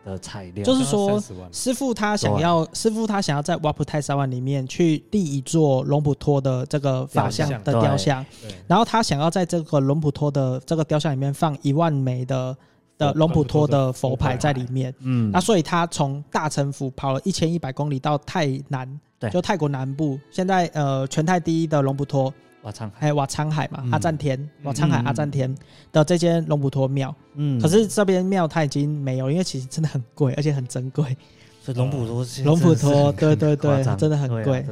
[0.06, 1.22] 的材料，就是说
[1.52, 8.26] 师傅他想要，师傅他想要在瓦普泰沙湾里面去立一座龙普托的这个法像的雕像，
[8.68, 12.56] 然后他想要在这个龙普托的这个雕像里面放一万枚的
[12.98, 14.94] 的龙普托的佛牌在里面。
[15.00, 19.30] 嗯，那所以他从大城府跑了一千一百公里到泰南，对。
[19.30, 22.34] 就泰国南部，现在呃全泰第一的龙普陀。
[22.64, 23.92] 瓦仓海，瓦仓海嘛，嗯。
[23.92, 25.54] 阿赞天，瓦仓海阿赞天
[25.92, 31.16] 的这间龙普陀庙，嗯，可是这边庙它已经没有，因为其实真的很贵，而且很珍贵。
[31.62, 34.66] 所以龙普陀，龙普陀，对对对真的很贵，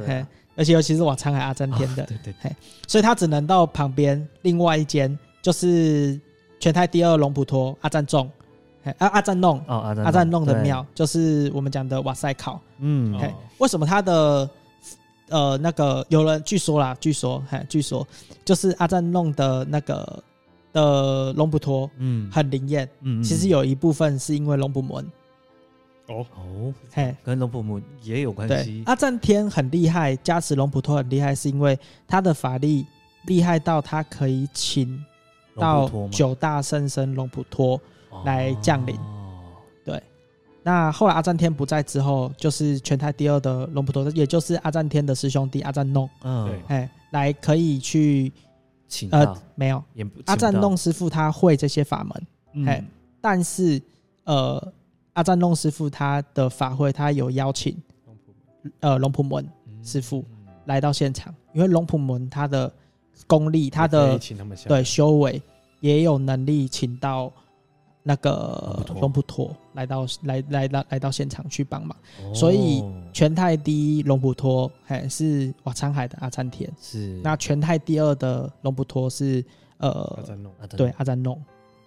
[0.56, 2.50] 而且尤其是瓦仓海阿赞天的，对对嘿，
[2.88, 6.20] 所以他只能到旁边另外一间，就是
[6.58, 8.28] 全台第二龙普陀阿赞众，
[8.98, 12.60] 阿阿赞弄，哦，阿阿赞弄的庙，就是我们讲的瓦塞考。
[12.80, 13.16] 嗯，
[13.58, 14.50] 为什么他的
[15.28, 18.06] 呃那个有人据说啦，据说嘿，据说
[18.44, 20.22] 就是阿赞弄的那个
[20.72, 25.04] 的龙普陀嗯，很灵验，嗯，其实有一部分是因为龙普门，
[26.08, 32.86] 哦，哦，嘿，跟龙普门也有关对系，，阿赞天很厉害，加持龙普陀很厉害，是因为他的法力
[33.26, 35.04] 厉害到他可以请
[35.56, 37.80] 到九大圣僧龙普陀。
[38.24, 38.96] 来降临。
[38.96, 39.17] 哦
[40.68, 46.46] 那后来阿赞天不在之后，就是全台第二的龙普陀，也就是阿赞天的师兄弟阿赞弄，嗯。
[46.46, 48.30] 对，哎，来可以去
[48.86, 49.82] 请呃没有。
[50.26, 52.84] 阿赞弄师傅他会这些法门，嗯。
[53.18, 53.80] 但是
[54.24, 54.72] 呃，
[55.14, 58.34] 阿赞弄师傅他的法会，他有邀请龙普
[58.80, 59.82] 呃龙普门嗯。
[59.82, 60.22] 师傅
[60.66, 62.70] 来到现场，因为龙普门他的
[63.26, 64.20] 功力，他的
[64.66, 65.40] 对修为
[65.80, 67.32] 也有能力请到
[68.08, 71.94] 那个龙普陀龙普陀来到来来到来到现场去帮忙。
[72.24, 72.34] 哦。
[72.34, 72.82] 所以
[73.12, 77.20] 全泰第一龙普陀，还是瓦仓海的阿赞田，是。
[77.22, 79.44] 那全泰第二的龙普陀是
[79.76, 81.38] 呃阿呃赞弄，啊对，阿赞弄，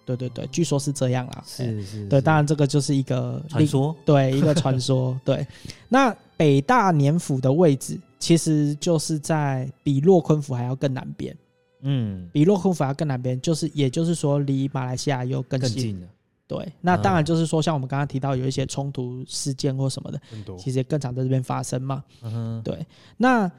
[0.05, 1.43] 对对对，据说是这样啦。
[1.43, 5.19] 是是是，对，当然这个就是一个传说， 对，一个传说。
[5.25, 5.47] 对，
[5.89, 11.35] 那北大年府的位置其实就是在比洛昆府还要更南边，
[11.81, 15.69] 嗯，比洛坤府还要更南边，就是也就是说离马来西亚又更近。
[15.69, 16.07] 更近了，
[16.47, 20.21] 对，那当然就是说，像我们刚刚提到有一些冲突事件或什么的，
[20.57, 22.03] 其实也更常在这边发生嘛。
[22.21, 22.85] 嗯哼，对，
[23.17, 23.49] 那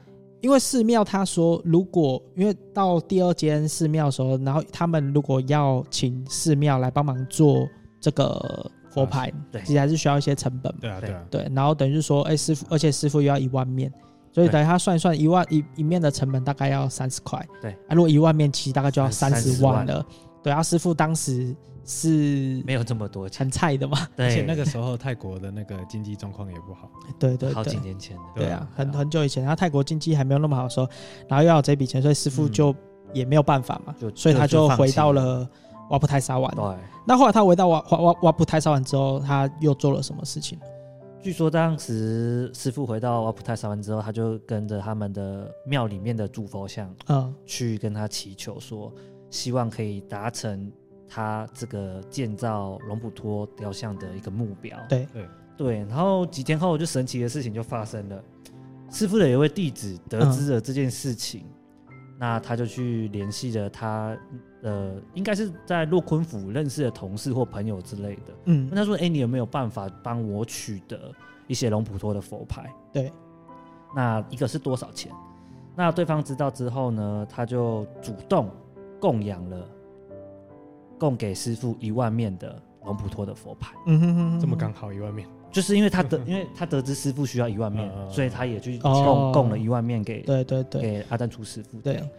[0.41, 7.67] 因为寺庙他说，如果因为到第二间寺庙的时候，然后他们如果要请寺庙来帮忙做
[7.99, 9.61] 这个佛牌，对。
[9.63, 10.79] 其实还是需要一些成本嘛。
[10.81, 13.91] 对啊对啊，对，然后等于是说，哎，师傅，而且师傅又要一万面，
[14.33, 17.45] 所以等于他算一算，一万一一面的成本大概要三十块。
[17.61, 20.03] 对啊，如果一万面，漆大概就要三十万了。
[20.41, 21.55] 对啊，师傅当时
[21.85, 23.97] 是没有这么多钱，很菜的嘛。
[24.17, 27.77] 对，而且那个时候泰国的那个经济状况也不好，对对好几。
[27.77, 30.87] 年前的，对啊对啊，很很久以前，然后泰国经济还没有那么好的时候，
[31.27, 32.75] 然后又要有这笔钱，所以师傅就
[33.13, 35.47] 也没有办法嘛，就所以他就回到了
[35.89, 36.51] 瓦普泰沙湾。
[36.55, 36.63] 对。
[37.05, 40.57] 那后来他回到瓦瓦瓦瓦普泰沙湾之后，他又做了什么事情？
[41.23, 47.33] 据说当时师傅回到阿普泰沙湾之后，他就跟着他们的庙里面的主佛像嗯。
[47.45, 48.93] 去跟他祈求说，
[49.29, 50.69] 希望可以达成
[51.07, 54.77] 他这个建造龙普托雕像的一个目标。
[54.89, 55.07] 对。
[55.13, 58.21] 对对，然后几天后就神奇的事情就发生了，
[58.91, 61.45] 师傅的有一位弟子得知了这件事情，
[62.19, 64.17] 那他就去联系了他
[64.63, 68.33] 呃，应该是在洛坤府认识的同事或朋友之类的。
[68.45, 71.11] 嗯问他说：“哎、你有没有办法帮我取得
[71.47, 72.73] 一些龙普托的佛牌？
[72.91, 73.11] 对，
[73.95, 75.11] 那一个是多少钱？
[75.75, 78.49] 那对方知道之后呢，他就主动
[79.01, 79.67] 供养了，
[80.97, 83.75] 供给师傅一万面的龙普托的佛牌。
[83.87, 91.81] 嗯哼哼哼，这么刚好一万面，就是因为他得， 因为他得知师傅需要一万面，所以他也去哦供供了一万面给对对对给阿丹初师傅。
[91.81, 92.09] 这样对，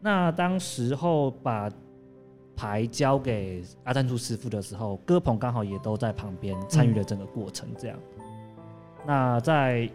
[0.00, 1.70] 那当时候把
[2.56, 7.68] 牌交给阿赞助师傅的时候，哥鹏刚好也都在旁边参与了整个过程。
[7.78, 7.98] 这样，
[9.06, 9.88] 那在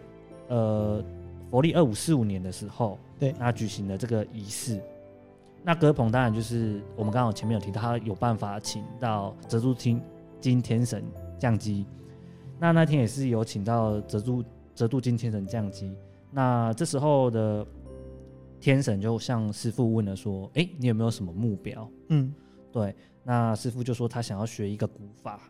[0.48, 1.02] 呃
[1.50, 4.80] 佛历二五四五年的时候，对那举行了这个仪式。
[5.62, 10.00] 那哥鹏当然就是我们刚好前面有提到，他有办法请到泽珠金
[10.40, 11.04] 金天神
[11.38, 11.84] 降基。
[12.58, 14.44] 那那天也是有请到泽珠
[14.74, 15.92] 泽度金天神降基。
[16.30, 17.66] 那这时候的
[18.74, 21.88] 天神就向师傅问了说：“哎、你有没有什么目标？
[22.08, 22.34] 嗯？”
[22.72, 22.92] 对，
[23.22, 25.40] 那师傅就说他想要学一个古法，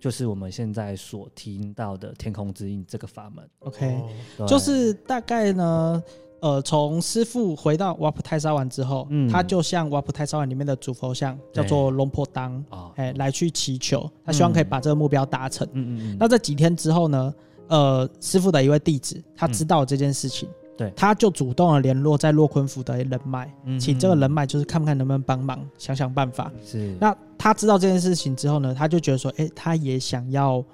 [0.00, 3.46] 就是我们现在所听到的天空之印这个法门。
[3.58, 4.00] ，OK，
[4.46, 6.02] 就是大概呢，
[6.40, 9.28] 呃，从师傅回到瓦普泰沙湾之后，嗯。
[9.28, 15.68] 他就向瓦普泰沙湾里面的主佛像叫做龙婆当，哦，哎，来去祈求，他希望可以把这个目标达成。
[15.74, 17.34] 嗯嗯嗯，那在几天之后呢？
[17.68, 26.52] 呃，师傅的一位弟子，他知道这件事情，嗯对他就主动的联络在洛昆府的人脉，嗯请这个人脉就是看看能不能帮忙，想想办法。
[26.64, 30.64] 是那他知道这件事情之后呢，他就觉得说，哎，他也想要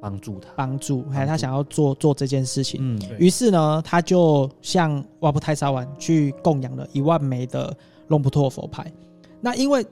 [0.00, 2.80] 帮助他，帮助，还有，他想要做做这件事情。
[2.82, 7.76] 嗯对于是呢，他就向瓦布泰沙湾去供养了一万枚的
[8.08, 8.90] 龙普托佛牌。
[9.42, 9.86] 那因为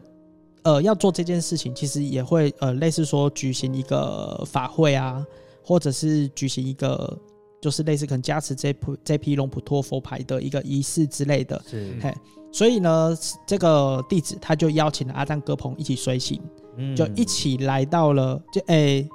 [0.62, 5.22] 呃要做这件事情，其实也会呃类似说举行一个法会啊，
[5.62, 7.18] 或者是举行一个
[7.60, 11.62] 就是类似可能加持这批这批龙普托佛牌的一个仪式之类的。
[11.66, 12.14] 是嘿，
[12.52, 16.40] 所以呢，这个弟子他就邀请了阿赞哥鹏一起随行，
[16.76, 19.02] 嗯就一起来到了就诶。
[19.02, 19.08] 欸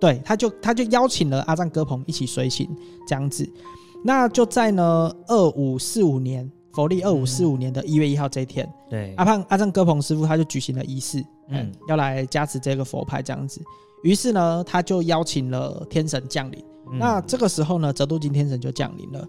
[0.00, 2.70] 对，他就他就邀请了阿赞哥鹏一起随行
[3.04, 3.44] 这样子，
[4.04, 13.60] 那就在呢二五四五年佛历二五四五年的一月一号这一天，对阿胖阿赞哥鹏师傅他就举行了仪式，嗯嗯，要来加持这个佛牌这样子。
[14.02, 16.58] 于是呢，他就邀请了天神降临。
[16.90, 19.26] 嗯那这个时候呢，折度金天神就降临了。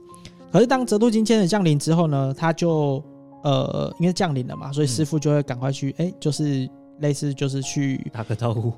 [0.51, 3.03] 可是当折度金天神降临之后呢，他就
[3.43, 8.71] 呃，因为降临了嘛，所以师傅就会赶快去，哎、就是类似就是去打个招呼，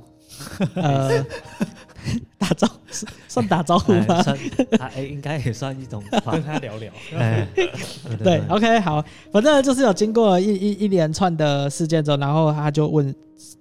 [0.76, 1.24] 呃
[2.40, 2.74] 打招呼，
[3.28, 4.06] 算打招呼吗？
[4.10, 4.38] 哎算
[4.80, 6.92] 他哎，应该也算一种吧跟他聊聊。
[7.16, 13.14] 哎，对对，OK，好，反正就是有经过一一一连串的事件之后，然后他就问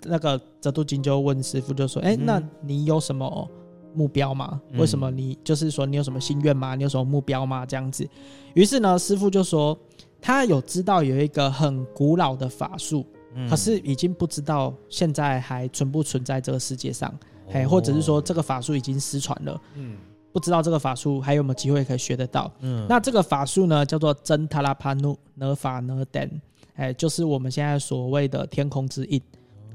[0.05, 3.49] 那个泽度金就问师傅，就说：“哎、那你有什么
[3.95, 4.61] 目标吗？
[4.70, 6.74] 嗯为什么你就是说你有什么心愿吗？
[6.74, 7.66] 你有什么目标吗？
[7.66, 8.09] 这样子。”
[8.55, 9.78] 于是呢，师傅就说
[10.20, 13.05] 他有知道有一个很古老的法术，
[13.35, 17.12] 嗯可是已经不知道现在还存不存在这个世界上，
[17.53, 19.97] 哎、哦或者是说这个法术已经失传了，嗯，
[20.33, 22.51] 不知道这个法术还有没有机会可以学得到。
[22.61, 26.41] 嗯那这个法术呢，叫做真塔拉帕努呢法呢等，
[26.74, 29.20] 哎，就是我们现在所谓的天空之印。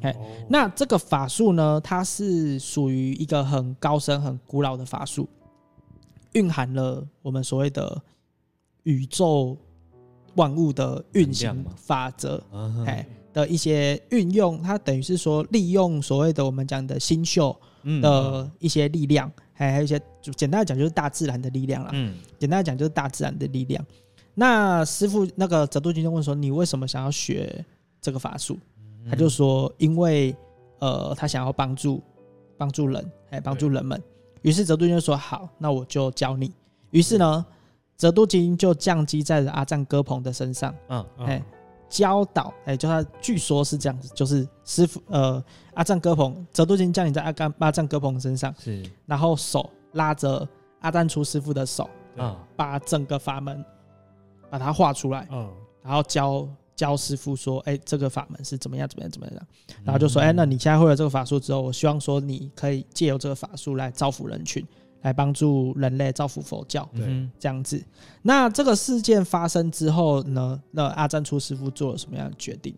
[0.05, 5.27] 哎哦那这个法术呢，它是属于一个很高深、很古老的法术，
[6.33, 8.01] 蕴含了我们所谓的
[8.83, 9.57] 宇宙
[10.35, 21.89] 万物的运行法则，啊哎的一些运用，它等于是说利用所谓的我们讲的星宿嗯的一些力量，还还有一些就简单来讲就是大自然的力量啦。
[21.93, 23.85] 嗯简单来讲就是大自然的力量。
[24.37, 27.65] 那师傅那个泽度君就问说：“你为什么想要学
[28.01, 28.59] 这个法术？”
[29.05, 30.35] 嗯他就说：“因为
[30.79, 32.03] 呃，他想要帮助
[32.57, 34.01] 帮助人，哎，帮助人们。”
[34.43, 36.53] 于是泽度金就说：“好，那我就教你。”
[36.91, 37.45] 于是呢，
[37.95, 41.45] 泽度金就降基在了阿赞哥鹏的身上，嗯嗯哎，
[41.87, 45.43] 教导，哎，就他据说是这样子，就是师傅呃，
[45.75, 50.47] 阿赞哥鹏，泽度金降临在阿甘阿赞哥鹏身上，是然后手拉着
[50.81, 51.89] 阿赞出师傅的手。
[52.17, 53.61] 啊把整个法门
[54.49, 55.51] 把它画出来，嗯，
[55.83, 59.35] 然后教教师傅说：“哎、这个法门是怎么样怎么样怎么样。”
[59.77, 64.65] 嗯然后就说：“哎、那你现在会了这个法术之后，我希望说你可以借由这个法术来造福人群，
[65.01, 67.81] 来帮助人类，造福佛教嗯这样子。”
[68.21, 70.61] 那这个事件发生之后呢？
[70.71, 72.75] 那阿赞初师傅做了什么样的决定？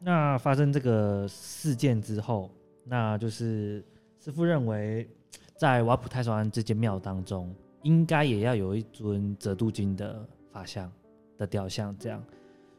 [0.00, 2.50] 那发生这个事件之后，
[2.84, 3.82] 那就是
[4.22, 5.08] 师傅认为，
[5.56, 7.50] 在瓦普泰沙湾这间庙当中，
[7.82, 10.22] 应该也要有一尊泽度金的
[10.52, 10.92] 法像
[11.38, 12.22] 的雕像，这样，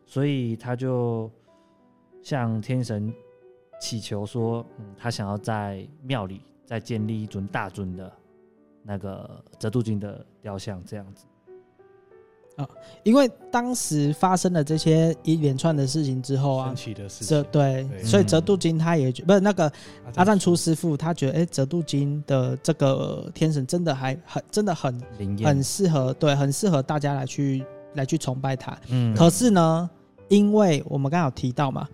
[0.06, 1.30] 所以他就
[2.22, 3.14] 向天神
[3.80, 8.12] 祈求说，嗯，他想要在庙里再建立一尊大尊的
[8.84, 11.26] 那个折度金的雕像，这样子。
[12.56, 12.66] 啊
[13.04, 17.44] 因为当时发生了这些一连串的事情之后啊神，奇的事情。
[17.52, 19.70] 对，对所以嗯泽度金他也觉不是那个。
[20.16, 27.62] 阿赞初师傅他觉得，哎、泽度金的这个天神真的还很真的很灵验很适合，对，很适合大家来去
[27.96, 28.78] 来去崇拜他。
[28.90, 29.16] 嗯。
[29.16, 29.90] 可是呢，
[30.28, 31.88] 因为我们刚刚有提到嘛，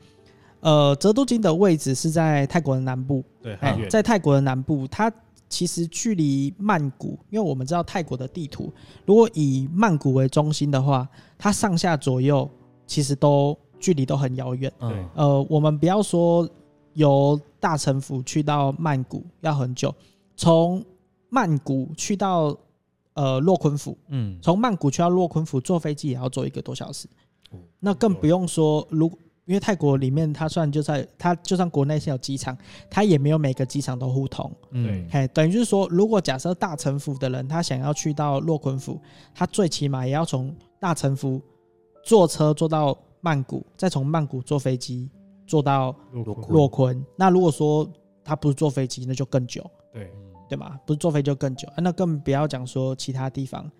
[0.59, 3.57] 呃，泽度金的位置是在泰国的南部，对，
[3.89, 5.11] 在泰国的南部，它
[5.49, 8.71] 其实距离曼谷，因为我们知道泰国的地图，
[9.05, 12.49] 如果以曼谷为中心的话，它上下左右
[12.85, 14.71] 其实都距离都很遥远。
[14.79, 15.09] 嗯。
[15.15, 16.47] 呃，我们不要说
[16.93, 19.93] 由大城府去到曼谷要很久，
[20.35, 20.83] 从
[21.29, 22.55] 曼谷去到
[23.13, 27.07] 呃洛昆府，嗯从曼谷去到洛昆府坐飞机也要坐一个多小时
[27.51, 27.59] 哦。
[27.79, 29.11] 那更不用说，如
[29.45, 32.57] 因为泰国里面它算就在它就算国内是有机场，
[32.89, 34.49] 它也没有每个机场都互通。
[34.69, 39.01] 嗯嘿，等于就是说，如果假设大城府的人他想要去到洛昆府，
[39.33, 41.41] 他最起码也要从大城府
[42.05, 45.09] 坐车坐到曼谷，再从曼谷坐飞机
[45.45, 45.93] 坐到
[46.47, 47.03] 洛昆。
[47.17, 47.89] 那如果说
[48.23, 49.69] 他不是坐飞机，那就更久。
[49.91, 50.09] 对，
[50.51, 50.77] 对吗？
[50.85, 53.71] 不是坐飞就更久，啊、那更不要讲说其他地方。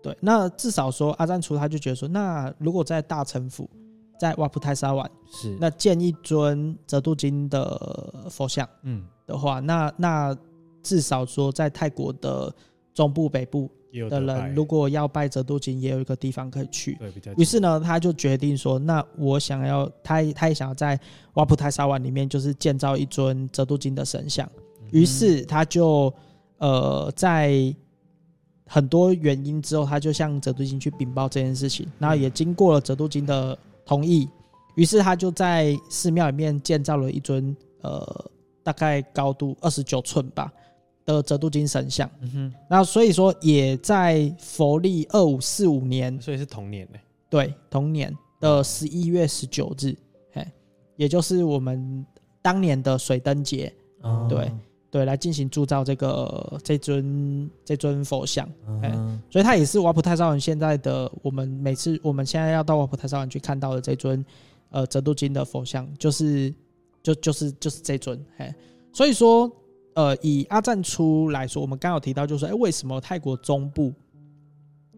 [0.00, 3.68] 对，那至少说阿赞初他就觉得说，那如果在大城府，
[4.16, 10.38] 在瓦普泰沙湾是那建一尊折度金的佛像，嗯的话，那那
[10.84, 12.54] 至少说在泰国的
[12.94, 13.68] 中部北部
[14.08, 16.94] 的人，如果要拜折度金，也有一个地方可以去。
[16.94, 17.32] 对，比较。
[17.34, 20.96] 于是呢，他就决定说，那我想要，他他也想要在
[21.34, 24.48] 瓦普泰沙湾里面，就是建造一尊折度金的神像。
[24.92, 26.12] 于是他就
[26.58, 27.74] 呃在。
[28.72, 34.28] 很多原因之后，他就向折度金去禀报这件事情，然后也经过了折度金的同意，
[34.76, 38.30] 于是他就在寺庙里面建造了一尊呃
[38.62, 40.52] 大概高度二十九寸吧
[41.04, 42.08] 的折度金神像。
[42.20, 46.98] 嗯哼，那所以说也在佛历二五四五年，所以是同年呢？
[47.28, 49.92] 对，同年的十一月十九日，
[50.34, 50.52] 哎，
[50.94, 52.06] 也就是我们
[52.40, 54.48] 当年的水灯节，哦、对。
[54.90, 58.44] 对，来进行铸造这个这尊这尊佛像，
[58.82, 64.24] 哎、嗯，所以它也是瓦普泰沙文现在的我们每次我们现在要到瓦普泰沙文去看到的这尊
[64.70, 66.52] 呃泽度金的佛像，就是
[67.04, 68.52] 就就是就是这尊，哎，
[68.92, 69.48] 所以说
[69.94, 73.92] 呃以阿赞出来说，我们刚有提到就是说，哎，为什么泰国中部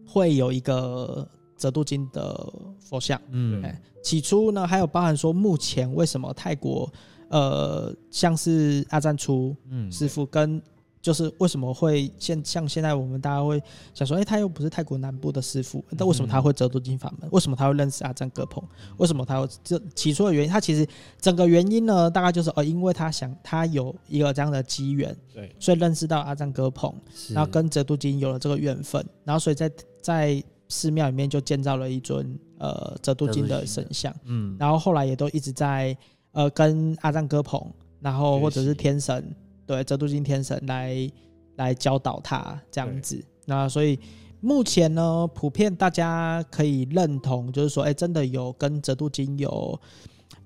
[0.07, 3.21] 会有一个泽度金的佛像？
[3.29, 6.91] 嗯，哎，起初呢还有包含说目前为什么泰国。
[7.29, 9.55] 呃，像是阿赞初
[9.91, 10.61] 师傅跟，
[11.01, 13.61] 就是为什么会现像现在我们大家会
[13.93, 17.29] 想说，哎、欸，他又不是泰国南部的师傅，那为什么他会折度金法门？
[17.31, 18.63] 为什么他会认识阿赞格鹏？
[18.97, 20.49] 为什么他会这起初的原因？
[20.49, 20.87] 他其实
[21.19, 26.95] 整个原因呢，大概就是哦，因为他想他有一个这样的机缘，对，所以认识到阿赞哥彭，
[27.31, 29.69] 然后跟折度金有了这个缘分，然后所以在
[30.01, 35.97] 在寺庙里面就建造了一尊呃折度金的神像，嗯，然后后来也都一直在。
[36.33, 37.65] 呃，跟阿赞哥鹏，
[37.99, 39.33] 然后或者是天神，
[39.65, 41.09] 对，折度金天神来
[41.55, 43.23] 来教导他这样子。
[43.45, 43.99] 那所以
[44.41, 49.79] 目前呢，普遍大家可以认同，就是说，哎、欸，真的有跟折度金有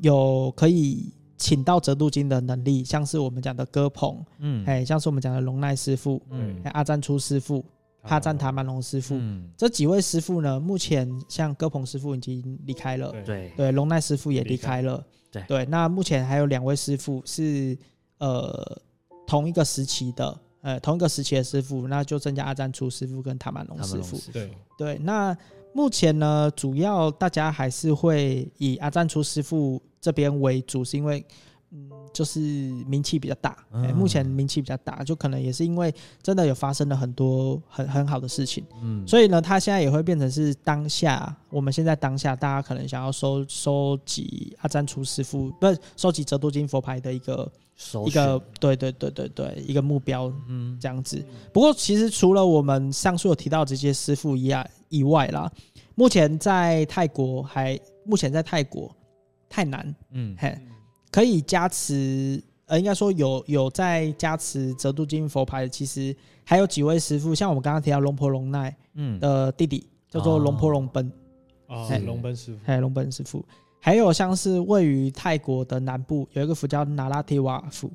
[0.01, 7.63] 有可以请到折度金的能力，像是我们讲的哥鹏，嗯，哎，像是我们讲的龙奈师傅，嗯，阿赞初师傅，
[8.01, 15.01] 哈赞塔曼龙师傅，嗯，这几位师傅呢，目前像哥彭师傅已经离开了，对，对，龙奈师傅也离开了。
[15.32, 17.78] 对，对，那目前还有两位师傅是
[18.19, 18.80] 呃
[19.25, 24.19] 同一个时期的，呃同一个时期的师傅，那就增加阿赞初师傅跟塔满龙师傅。
[24.32, 25.38] 对对，那
[25.73, 31.25] 目前呢，主要大家还是会以阿赞初师傅这边为主，是因为。
[31.70, 32.39] 嗯，就是
[32.88, 35.93] 名气比较大，欸，目前名气比较大，就可能也是因为
[36.24, 47.51] 真的有发生了很多很很好的事情，嗯，所以呢，他现在也会变成是当下，我们现在当下大家可能想要收收集阿赞厨师傅，不是收集折多金佛牌的一个
[48.05, 51.22] 一个，对对对对对，一个目标，嗯，这样子。
[51.51, 55.51] 不过其实除了我们上述有提到这些师傅以外以外啦，
[55.95, 58.95] 目前在泰国还目前在泰国
[59.49, 60.57] 泰南，嗯，嘿。
[61.11, 71.11] 可以加持，呃，应该说有有在加持折度金佛牌的，其实还有几位师傅，像我们刚刚提到龙婆龙奈，嗯，的弟弟叫做龙婆龙奔，
[71.67, 73.45] 哦，龙奔师傅，还有龙奔师傅，
[73.79, 77.89] 还有像是位于泰国的南部有一个府叫那拉提瓦府，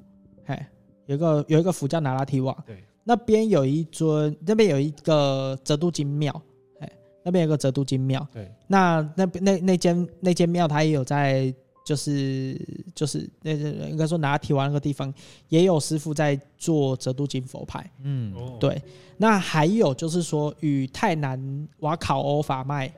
[0.47, 0.69] 哎，
[1.07, 6.43] 有一个有一个府叫那拉提瓦，对，那边有一尊，那边有一个折度金庙，
[6.81, 6.91] 哎，
[7.23, 11.55] 那边有个折度金庙，对，那那那那间那间庙，它也有在。
[11.85, 12.61] 就是
[12.95, 13.53] 就是那
[13.89, 15.13] 应该说拿提瓦那个地方
[15.49, 18.81] 也有师傅在做折度金佛牌，嗯，对。
[19.17, 22.93] 那还有就是说与泰南瓦考欧法脉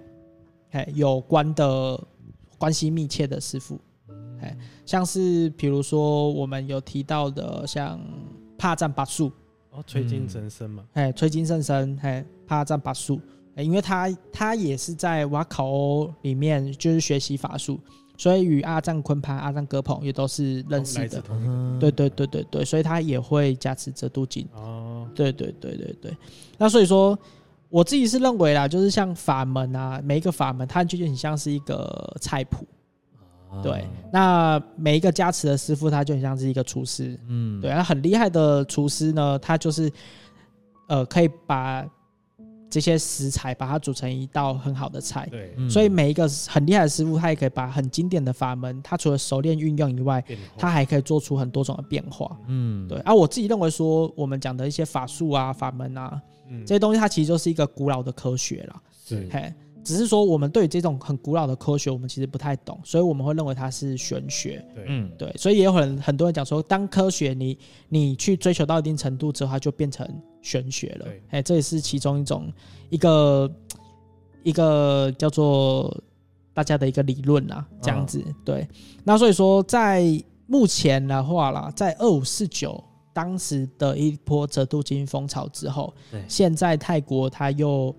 [0.71, 1.99] 哎有关的
[2.59, 3.81] 关系密切的师傅，
[4.41, 4.57] 哎，
[4.87, 8.01] 像是比如说我们有提到的像
[8.57, 9.31] 帕赞巴素
[9.71, 13.21] 哦，崔金圣僧嘛，哎，崔金圣僧，哎，帕赞巴素，
[13.57, 17.81] 因为他他也是在瓦考欧里面就是学习法术。
[18.25, 21.23] 所以与阿赞昆潘、阿赞哥鹏也都是认识的，
[21.79, 24.49] 对对对对对，所以他也会加持折度金。
[24.55, 26.17] 哦，对对对对对。
[26.57, 27.19] 那所以说，
[27.69, 32.67] 我自己是认为啦，就是像法门啊，每一个法门它就很像是一个菜谱。
[33.63, 37.21] 对，那每一个加持的师傅，他就很像是一个厨师。
[37.29, 39.93] 嗯，对，那很厉害的厨师呢，他就是
[40.89, 41.87] 呃，可以把。
[42.75, 50.21] 这些食材把它煮成一道很好的菜，对，所以每一个很厉害的师傅，他也可以把很经典的法门，他除了熟练运用以外，
[50.59, 52.99] 他还可以做出很多种的变化，嗯，对。
[53.03, 56.21] 而、啊、我自己认为说，我们讲的一些法术啊、法门啊，
[56.67, 59.55] 这些东西，它其实就是一个古老的科学了，对，嘿，
[59.85, 64.65] 只是说我们对于这种很古老的科学，我们其实不太懂，所以我们会认为它是玄学。
[64.75, 67.59] 对，嗯，对，所以也有很很多人讲说，当科学你
[67.91, 70.09] 你去追求到一定程度之后，它就变成
[70.41, 71.05] 玄学了。
[71.05, 72.51] 对哎，这也是其中一种
[72.89, 73.53] 一个
[74.43, 75.95] 一个叫做
[76.55, 78.23] 大家的一个理论啦，这样子。
[78.27, 78.67] 嗯、对，
[79.05, 80.03] 那所以说在
[80.47, 82.83] 目前的话啦，在二五四九
[83.13, 87.95] 当时的一波折度金风潮之后，对，现在泰国它又。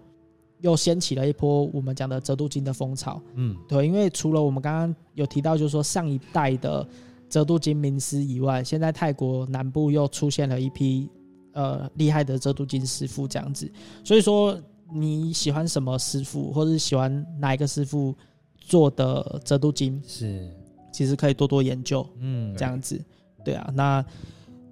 [0.65, 6.87] 又掀起了一波我们讲的折度金的风潮，嗯，对，因为除了我们刚刚有提到，就是说上一代的
[7.29, 11.07] 折度金名师以外，现在泰国南部又出现了一批
[11.53, 13.71] 呃厉害的折度金师傅这样子，
[14.03, 14.59] 所以说
[14.91, 18.15] 你喜欢什么师傅，或者是喜欢哪一个师傅
[18.57, 20.51] 做的折度金，是，
[20.91, 22.99] 其实可以多多研究，嗯，这样子，
[23.43, 24.03] 对啊，那。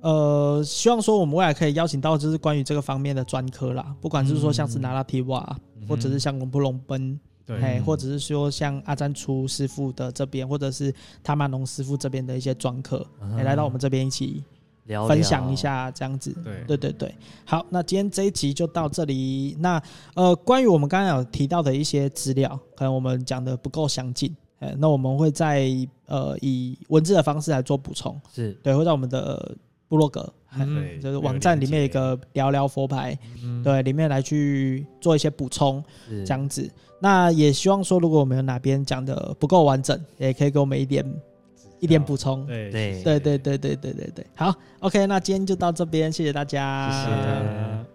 [0.03, 10.93] 呃，希望说我们未来可以邀请到就是关于这个方面的专科啦，不管是说像是拿拉提瓦，嗯、或者是像龙布龙奔，对、嗯，或者是说像阿詹初师傅的这边，或者是
[11.23, 14.43] 塔玛农师傅这边的一些专科，嗯、来到我们这边一起
[15.07, 16.35] 分享一下这样子。
[16.43, 16.65] 对。
[16.67, 19.55] 对对对，好，那今天这一集就到这里。
[19.61, 19.81] 那
[20.15, 24.35] 呃，关于我们刚刚有提到的一些资料，可能我们讲的不够详尽，
[24.79, 25.69] 那我们会在
[26.07, 28.51] 呃以文字的方式来做补充，是。
[28.61, 29.55] 对，会在我们的。
[29.93, 30.27] 部落格，
[30.57, 35.83] 嗯，就是网站里面一个聊聊佛牌，嗯、对，里面来去做一些补充，
[36.25, 36.67] 这样子。
[36.99, 41.05] 那也希望说，如果我们有哪边讲的不够完整，也可以给我们一点
[41.79, 42.43] 一点补充。
[42.47, 44.25] 对对对对对对对对对。
[44.33, 46.89] 好，OK，那今天就到这边，谢谢大家。
[47.05, 47.92] 谢谢。